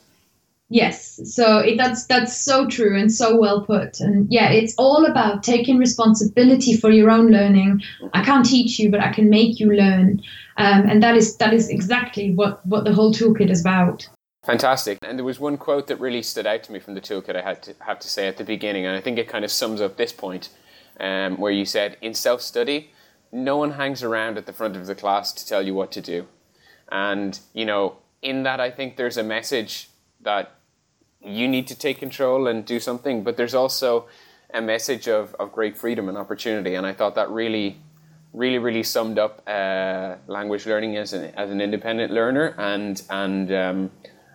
Yes, 0.69 1.21
so 1.33 1.59
it, 1.59 1.77
that's 1.77 2.07
that's 2.07 2.37
so 2.37 2.67
true 2.67 2.99
and 2.99 3.13
so 3.13 3.39
well 3.39 3.65
put. 3.65 4.01
And 4.01 4.27
yeah, 4.33 4.51
it's 4.51 4.75
all 4.79 5.05
about 5.05 5.45
taking 5.45 5.79
responsibility 5.79 6.77
for 6.77 6.91
your 6.91 7.09
own 7.09 7.29
learning. 7.29 7.83
I 8.13 8.25
can't 8.25 8.45
teach 8.45 8.77
you, 8.81 8.91
but 8.91 9.01
I 9.01 9.13
can 9.13 9.31
make 9.31 9.61
you 9.61 9.73
learn, 9.73 10.23
um, 10.57 10.89
and 10.89 11.01
that 11.05 11.15
is 11.15 11.37
that 11.37 11.55
is 11.55 11.69
exactly 11.69 12.35
what 12.35 12.67
what 12.67 12.83
the 12.83 12.93
whole 12.93 13.15
toolkit 13.15 13.49
is 13.49 13.61
about. 13.61 14.09
Fantastic. 14.45 14.99
And 15.03 15.17
there 15.17 15.25
was 15.25 15.39
one 15.39 15.57
quote 15.57 15.87
that 15.87 16.01
really 16.01 16.23
stood 16.23 16.47
out 16.47 16.65
to 16.65 16.73
me 16.73 16.81
from 16.81 16.95
the 16.95 17.01
toolkit. 17.01 17.37
I 17.37 17.43
had 17.43 17.63
to 17.65 17.75
have 17.81 18.01
to 18.01 18.09
say 18.09 18.27
at 18.27 18.37
the 18.37 18.45
beginning, 18.45 18.87
and 18.87 18.97
I 18.97 19.01
think 19.01 19.19
it 19.19 19.29
kind 19.29 19.45
of 19.45 19.53
sums 19.53 19.81
up 19.81 19.97
this 19.97 20.13
point, 20.13 20.49
um, 20.99 21.37
where 21.37 21.53
you 21.53 21.65
said 21.65 21.97
in 22.01 22.13
self 22.13 22.43
study, 22.43 22.91
no 23.31 23.57
one 23.57 23.73
hangs 23.73 24.03
around 24.03 24.37
at 24.37 24.47
the 24.47 24.53
front 24.53 24.75
of 24.75 24.87
the 24.87 24.97
class 24.97 25.33
to 25.35 25.47
tell 25.47 25.63
you 25.63 25.75
what 25.75 25.93
to 25.93 26.01
do, 26.01 26.27
and 26.91 27.39
you 27.53 27.65
know 27.65 27.99
in 28.21 28.43
that 28.43 28.59
I 28.59 28.73
think 28.73 28.97
there's 28.97 29.17
a 29.17 29.23
message 29.23 29.91
that 30.23 30.56
you 31.27 31.49
need 31.49 31.67
to 31.69 31.75
take 31.75 31.99
control 31.99 32.47
and 32.47 32.65
do 32.65 32.79
something, 32.79 33.23
but 33.23 33.37
there's 33.37 33.55
also 33.55 34.07
a 34.55 34.61
message 34.61 35.09
of, 35.09 35.35
of 35.39 35.53
great 35.53 35.77
freedom 35.77 36.09
and 36.09 36.17
opportunity. 36.17 36.75
And 36.75 36.87
I 36.87 36.93
thought 36.93 37.17
that 37.17 37.29
really, 37.31 37.79
really, 38.33 38.59
really 38.59 38.83
summed 38.83 39.19
up 39.19 39.43
uh, 39.47 40.17
language 40.29 40.67
learning 40.67 40.97
as 40.97 41.13
an, 41.13 41.35
as 41.35 41.51
an 41.51 41.61
independent 41.61 42.13
learner 42.13 42.55
and, 42.57 43.03
and 43.11 43.53
um, 43.53 43.91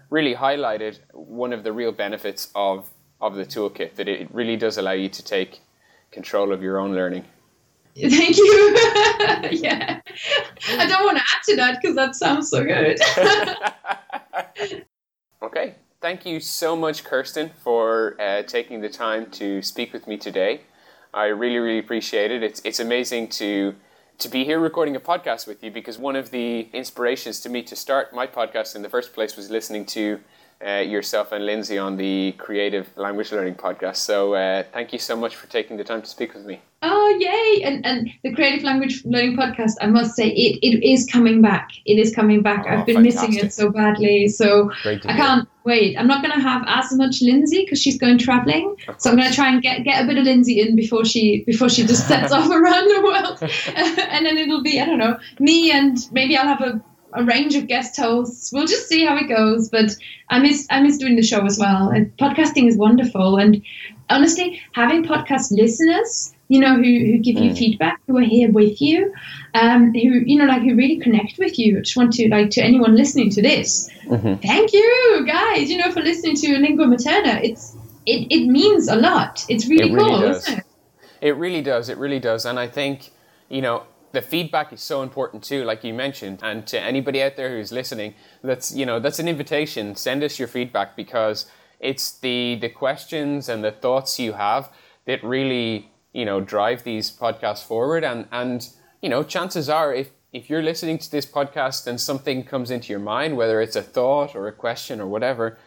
really 0.10 0.36
highlighted 0.36 0.99
one 1.13 1.54
of 1.54 1.63
the 1.63 1.71
real 1.71 1.93
benefits 1.93 2.49
of, 2.56 2.89
of 3.21 3.36
the 3.36 3.45
toolkit 3.45 3.95
that 3.95 4.08
it 4.10 4.34
really 4.34 4.58
does 4.58 4.77
allow 4.77 4.91
you 4.91 5.08
to 5.10 5.23
take 5.23 5.62
control 6.12 6.51
of 6.51 6.62
your 6.62 6.77
own 6.77 6.93
learning. 6.93 7.23
Thank 7.95 8.38
you. 8.38 8.77
yeah. 9.51 10.01
I 10.77 10.86
don't 10.88 11.06
want 11.06 11.17
to 11.17 11.23
add 11.23 11.43
to 11.45 11.56
that 11.58 11.80
because 11.82 11.95
that 11.95 12.15
sounds 12.15 12.49
so 12.49 12.63
good. 12.63 12.99
okay 15.43 15.75
thank 16.01 16.25
you 16.25 16.39
so 16.39 16.75
much, 16.75 17.03
Kerstin, 17.03 17.51
for 17.63 18.19
uh, 18.19 18.41
taking 18.43 18.81
the 18.81 18.89
time 18.89 19.29
to 19.31 19.61
speak 19.61 19.93
with 19.93 20.07
me 20.07 20.17
today. 20.17 20.61
I 21.13 21.25
really, 21.25 21.59
really 21.59 21.79
appreciate 21.79 22.31
it. 22.31 22.43
It's, 22.43 22.61
it's 22.65 22.79
amazing 22.79 23.29
to 23.29 23.75
to 24.17 24.29
be 24.29 24.45
here 24.45 24.59
recording 24.59 24.95
a 24.95 24.99
podcast 24.99 25.47
with 25.47 25.63
you 25.63 25.71
because 25.71 25.97
one 25.97 26.15
of 26.15 26.29
the 26.29 26.69
inspirations 26.73 27.39
to 27.39 27.49
me 27.49 27.63
to 27.63 27.75
start 27.75 28.13
my 28.13 28.27
podcast 28.27 28.75
in 28.75 28.83
the 28.83 28.89
first 28.89 29.13
place 29.13 29.35
was 29.35 29.49
listening 29.49 29.83
to 29.83 30.19
uh, 30.63 30.73
yourself 30.73 31.31
and 31.31 31.43
Lindsay 31.43 31.79
on 31.79 31.97
the 31.97 32.33
Creative 32.33 32.87
Language 32.95 33.31
Learning 33.31 33.55
podcast. 33.55 33.95
So 33.95 34.35
uh, 34.35 34.61
thank 34.71 34.93
you 34.93 34.99
so 34.99 35.15
much 35.15 35.35
for 35.35 35.47
taking 35.47 35.75
the 35.75 35.83
time 35.83 36.03
to 36.03 36.07
speak 36.07 36.35
with 36.35 36.45
me. 36.45 36.61
Oh 36.83 37.17
yay! 37.19 37.63
And 37.63 37.83
and 37.83 38.11
the 38.23 38.31
Creative 38.33 38.63
Language 38.63 39.03
Learning 39.05 39.35
podcast, 39.35 39.73
I 39.81 39.87
must 39.87 40.15
say, 40.15 40.27
it, 40.29 40.59
it 40.61 40.87
is 40.87 41.07
coming 41.07 41.41
back. 41.41 41.71
It 41.85 41.97
is 41.97 42.13
coming 42.13 42.43
back. 42.43 42.65
Oh, 42.67 42.77
I've 42.77 42.85
been 42.85 42.97
fantastic. 42.97 43.29
missing 43.29 43.45
it 43.45 43.53
so 43.53 43.71
badly. 43.71 44.27
So 44.27 44.71
I 44.85 44.97
can't 44.99 45.47
wait. 45.63 45.97
I'm 45.97 46.08
not 46.08 46.24
going 46.24 46.34
to 46.34 46.41
have 46.41 46.63
as 46.67 46.93
much 46.93 47.21
Lindsay 47.21 47.63
because 47.63 47.82
she's 47.82 47.97
going 47.97 48.17
traveling. 48.17 48.76
So 48.97 49.10
I'm 49.10 49.15
going 49.15 49.30
to 49.30 49.36
try 49.36 49.52
and 49.52 49.62
get 49.62 49.84
get 49.84 50.04
a 50.04 50.08
bit 50.08 50.17
of 50.17 50.26
Lindsay 50.26 50.60
in 50.60 50.76
before 50.76 51.06
she 51.06 51.43
before 51.45 51.69
she 51.69 51.86
just 51.86 52.08
sets 52.08 52.32
off 52.38 52.50
around 52.50 52.88
the 52.88 53.02
world, 53.04 53.38
and 53.76 54.26
then 54.26 54.38
it'll 54.38 54.63
be 54.63 54.80
I 54.80 54.86
don't 54.86 55.00
know 55.00 55.17
me 55.39 55.71
and 55.71 55.97
maybe 56.12 56.38
I'll 56.38 56.47
have 56.47 56.62
a 56.62 56.82
a 57.13 57.24
range 57.24 57.56
of 57.56 57.67
guest 57.67 57.97
hosts. 57.97 58.52
We'll 58.52 58.67
just 58.67 58.88
see 58.88 59.06
how 59.06 59.17
it 59.17 59.28
goes. 59.28 59.69
But 59.69 59.95
I 60.30 60.39
miss 60.39 60.67
I 60.69 60.82
miss 60.82 60.97
doing 60.97 61.15
the 61.15 61.24
show 61.24 61.45
as 61.45 61.58
well. 61.58 61.89
And 61.89 62.15
podcasting 62.17 62.67
is 62.67 62.78
wonderful. 62.78 63.38
And 63.38 63.62
honestly, 64.10 64.62
having 64.74 65.04
podcast 65.04 65.52
listeners, 65.52 66.34
you 66.47 66.60
know, 66.60 66.76
who, 66.76 66.82
who 66.84 67.17
give 67.17 67.38
you 67.38 67.52
mm. 67.52 67.58
feedback, 67.58 68.00
who 68.08 68.17
are 68.17 68.21
here 68.21 68.52
with 68.52 68.82
you, 68.82 69.13
um, 69.53 69.93
who 69.93 70.23
you 70.25 70.37
know, 70.37 70.45
like 70.45 70.61
who 70.61 70.75
really 70.75 70.97
connect 70.97 71.37
with 71.37 71.57
you. 71.59 71.77
I 71.77 71.81
just 71.81 71.97
want 71.97 72.13
to 72.13 72.29
like 72.29 72.49
to 72.51 72.63
anyone 72.63 72.95
listening 72.95 73.29
to 73.31 73.41
this, 73.41 73.89
mm-hmm. 74.05 74.35
thank 74.35 74.73
you 74.73 75.23
guys. 75.27 75.69
You 75.69 75.77
know, 75.77 75.91
for 75.91 76.01
listening 76.01 76.35
to 76.37 76.57
Lingua 76.57 76.85
Materna. 76.87 77.43
It's 77.43 77.75
it, 78.05 78.31
it 78.31 78.47
means 78.47 78.87
a 78.87 78.95
lot. 78.95 79.45
It's 79.49 79.67
really, 79.67 79.91
it 79.91 79.93
really 79.93 80.09
cool, 80.09 80.21
does. 80.21 80.49
It? 80.49 80.63
it 81.21 81.35
really 81.37 81.61
does. 81.61 81.89
It 81.89 81.97
really 81.97 82.19
does. 82.19 82.45
And 82.45 82.59
I 82.59 82.67
think 82.67 83.11
you 83.49 83.61
know 83.61 83.83
the 84.11 84.21
feedback 84.21 84.73
is 84.73 84.81
so 84.81 85.03
important 85.03 85.43
too, 85.43 85.63
like 85.63 85.83
you 85.83 85.93
mentioned. 85.93 86.39
And 86.43 86.65
to 86.67 86.79
anybody 86.79 87.21
out 87.21 87.35
there 87.35 87.49
who's 87.49 87.71
listening, 87.71 88.15
that's 88.43 88.73
you 88.73 88.85
know 88.85 88.99
that's 88.99 89.19
an 89.19 89.27
invitation. 89.27 89.95
Send 89.95 90.23
us 90.23 90.39
your 90.39 90.47
feedback 90.47 90.95
because 90.95 91.45
it's 91.79 92.11
the 92.19 92.57
the 92.59 92.69
questions 92.69 93.49
and 93.49 93.63
the 93.63 93.71
thoughts 93.71 94.19
you 94.19 94.33
have 94.33 94.69
that 95.05 95.23
really 95.23 95.91
you 96.13 96.25
know 96.25 96.41
drive 96.41 96.83
these 96.83 97.11
podcasts 97.11 97.65
forward. 97.65 98.03
And 98.03 98.27
and 98.31 98.67
you 99.01 99.09
know 99.09 99.23
chances 99.23 99.69
are 99.69 99.93
if 99.93 100.11
if 100.33 100.49
you're 100.49 100.63
listening 100.63 100.97
to 100.97 101.11
this 101.11 101.25
podcast 101.25 101.87
and 101.87 101.99
something 101.99 102.43
comes 102.43 102.71
into 102.71 102.93
your 102.93 103.01
mind, 103.01 103.35
whether 103.35 103.61
it's 103.61 103.75
a 103.75 103.81
thought 103.81 104.33
or 104.33 104.47
a 104.47 104.53
question 104.53 105.01
or 105.01 105.07
whatever, 105.07 105.57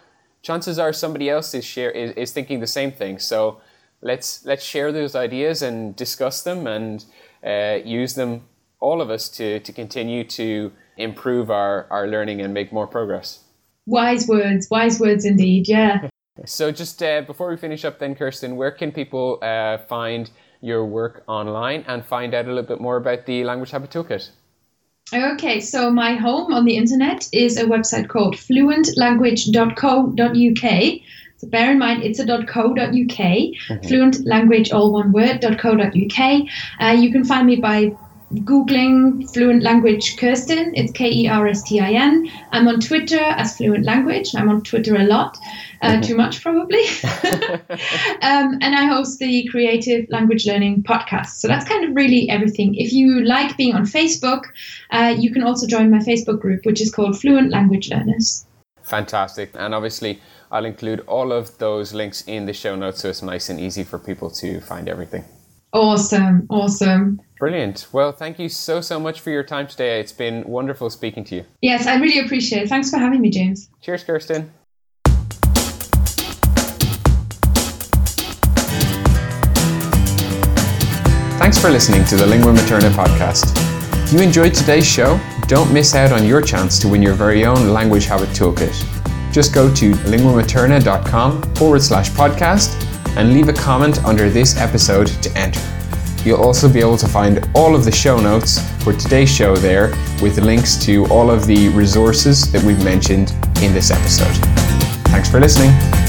chances 0.42 0.78
are 0.78 0.92
somebody 0.92 1.28
else 1.28 1.52
is 1.54 1.64
share 1.64 1.90
is, 1.90 2.12
is 2.12 2.32
thinking 2.32 2.60
the 2.60 2.66
same 2.66 2.90
thing. 2.90 3.18
So 3.18 3.60
let's 4.00 4.44
let's 4.44 4.64
share 4.64 4.92
those 4.92 5.14
ideas 5.14 5.62
and 5.62 5.94
discuss 5.96 6.42
them 6.42 6.66
and 6.66 7.04
uh, 7.44 7.80
use 7.84 8.14
them, 8.14 8.44
all 8.80 9.02
of 9.02 9.10
us, 9.10 9.28
to, 9.28 9.60
to 9.60 9.72
continue 9.72 10.24
to 10.24 10.72
improve 10.96 11.50
our, 11.50 11.86
our 11.90 12.06
learning 12.08 12.40
and 12.40 12.54
make 12.54 12.72
more 12.72 12.86
progress. 12.86 13.40
Wise 13.86 14.26
words, 14.26 14.68
wise 14.70 14.98
words 14.98 15.24
indeed, 15.24 15.68
yeah. 15.68 16.08
so, 16.46 16.72
just 16.72 17.02
uh, 17.02 17.20
before 17.22 17.50
we 17.50 17.56
finish 17.56 17.84
up, 17.84 17.98
then, 17.98 18.14
Kerstin, 18.14 18.56
where 18.56 18.70
can 18.70 18.92
people 18.92 19.38
uh, 19.42 19.78
find 19.78 20.30
your 20.64 20.86
work 20.86 21.22
online 21.26 21.84
and 21.86 22.02
find 22.04 22.34
out 22.34 22.46
a 22.46 22.48
little 22.48 22.62
bit 22.62 22.80
more 22.80 22.96
about 22.96 23.26
the 23.26 23.44
Language 23.44 23.70
Habit 23.70 23.90
Toolkit? 23.90 24.30
Okay, 25.12 25.60
so 25.60 25.90
my 25.90 26.14
home 26.14 26.54
on 26.54 26.64
the 26.64 26.76
internet 26.76 27.28
is 27.32 27.58
a 27.58 27.64
website 27.64 28.08
called 28.08 28.36
fluentlanguage.co.uk. 28.36 31.00
So 31.36 31.48
bear 31.48 31.72
in 31.72 31.78
mind, 31.78 32.02
it's 32.02 32.18
a 32.18 32.24
.co.uk, 32.24 32.78
mm-hmm. 32.78 33.86
fluent 33.86 34.24
language, 34.24 34.72
all 34.72 34.90
one 34.92 35.12
word, 35.12 35.44
.co.uk. 35.58 36.48
Uh, 36.80 36.96
you 36.98 37.12
can 37.12 37.24
find 37.24 37.46
me 37.46 37.56
by 37.56 37.94
Googling 38.32 39.30
Fluent 39.32 39.62
Language 39.62 40.16
Kerstin. 40.16 40.72
It's 40.74 40.90
K 40.92 41.10
E 41.10 41.28
R 41.28 41.46
S 41.46 41.62
T 41.62 41.80
I 41.80 41.92
N. 41.92 42.30
I'm 42.52 42.66
on 42.66 42.80
Twitter 42.80 43.20
as 43.20 43.56
Fluent 43.56 43.84
Language. 43.84 44.34
I'm 44.34 44.48
on 44.48 44.62
Twitter 44.62 44.96
a 44.96 45.04
lot, 45.04 45.38
uh, 45.84 45.92
mm-hmm. 45.92 46.00
too 46.00 46.16
much 46.16 46.42
probably. 46.42 46.82
um, 48.22 48.58
and 48.60 48.74
I 48.74 48.86
host 48.86 49.18
the 49.18 49.46
Creative 49.50 50.06
Language 50.08 50.46
Learning 50.46 50.82
podcast. 50.82 51.40
So 51.40 51.48
that's 51.48 51.68
kind 51.68 51.84
of 51.84 51.94
really 51.94 52.28
everything. 52.30 52.74
If 52.74 52.92
you 52.92 53.22
like 53.24 53.56
being 53.56 53.74
on 53.74 53.84
Facebook, 53.84 54.42
uh, 54.90 55.14
you 55.18 55.32
can 55.32 55.42
also 55.42 55.66
join 55.66 55.90
my 55.90 55.98
Facebook 55.98 56.40
group, 56.40 56.64
which 56.64 56.80
is 56.80 56.92
called 56.92 57.20
Fluent 57.20 57.50
Language 57.50 57.90
Learners. 57.90 58.46
Fantastic. 58.82 59.50
And 59.54 59.74
obviously, 59.74 60.20
I'll 60.50 60.64
include 60.64 61.00
all 61.00 61.32
of 61.32 61.56
those 61.58 61.92
links 61.92 62.22
in 62.26 62.46
the 62.46 62.52
show 62.52 62.76
notes 62.76 63.00
so 63.00 63.08
it's 63.08 63.22
nice 63.22 63.48
and 63.48 63.58
easy 63.60 63.84
for 63.84 63.98
people 63.98 64.30
to 64.30 64.60
find 64.60 64.88
everything. 64.88 65.24
Awesome. 65.72 66.46
Awesome. 66.50 67.20
Brilliant. 67.38 67.88
Well, 67.92 68.12
thank 68.12 68.38
you 68.38 68.48
so, 68.48 68.80
so 68.80 69.00
much 69.00 69.20
for 69.20 69.30
your 69.30 69.42
time 69.42 69.66
today. 69.66 69.98
It's 70.00 70.12
been 70.12 70.44
wonderful 70.44 70.88
speaking 70.88 71.24
to 71.24 71.36
you. 71.36 71.44
Yes, 71.62 71.86
I 71.86 71.96
really 71.96 72.24
appreciate 72.24 72.62
it. 72.62 72.68
Thanks 72.68 72.90
for 72.90 72.98
having 72.98 73.20
me, 73.20 73.30
James. 73.30 73.68
Cheers, 73.80 74.04
Kerstin. 74.04 74.50
Thanks 81.44 81.58
for 81.58 81.68
listening 81.68 82.06
to 82.06 82.16
the 82.16 82.26
Lingua 82.26 82.54
Materna 82.54 82.88
podcast. 82.88 83.52
If 84.06 84.14
you 84.14 84.20
enjoyed 84.20 84.54
today's 84.54 84.86
show, 84.86 85.20
don't 85.46 85.70
miss 85.74 85.94
out 85.94 86.10
on 86.10 86.24
your 86.24 86.40
chance 86.40 86.78
to 86.78 86.88
win 86.88 87.02
your 87.02 87.12
very 87.12 87.44
own 87.44 87.68
language 87.68 88.06
habit 88.06 88.30
toolkit 88.30 88.72
just 89.30 89.52
go 89.52 89.68
to 89.74 89.92
linguamaterna.com 89.92 91.42
forward 91.56 91.82
slash 91.82 92.08
podcast 92.10 92.80
and 93.18 93.34
leave 93.34 93.48
a 93.48 93.52
comment 93.52 94.02
under 94.04 94.30
this 94.30 94.56
episode 94.56 95.08
to 95.22 95.30
enter. 95.36 95.60
You'll 96.24 96.40
also 96.40 96.72
be 96.72 96.80
able 96.80 96.96
to 96.96 97.08
find 97.08 97.46
all 97.54 97.74
of 97.74 97.84
the 97.84 97.92
show 97.92 98.18
notes 98.18 98.58
for 98.82 98.94
today's 98.94 99.30
show 99.30 99.54
there 99.54 99.88
with 100.22 100.38
links 100.38 100.82
to 100.86 101.04
all 101.08 101.30
of 101.30 101.46
the 101.46 101.68
resources 101.70 102.50
that 102.52 102.62
we've 102.62 102.82
mentioned 102.82 103.32
in 103.60 103.74
this 103.74 103.90
episode. 103.90 104.32
Thanks 105.08 105.28
for 105.28 105.40
listening. 105.40 106.03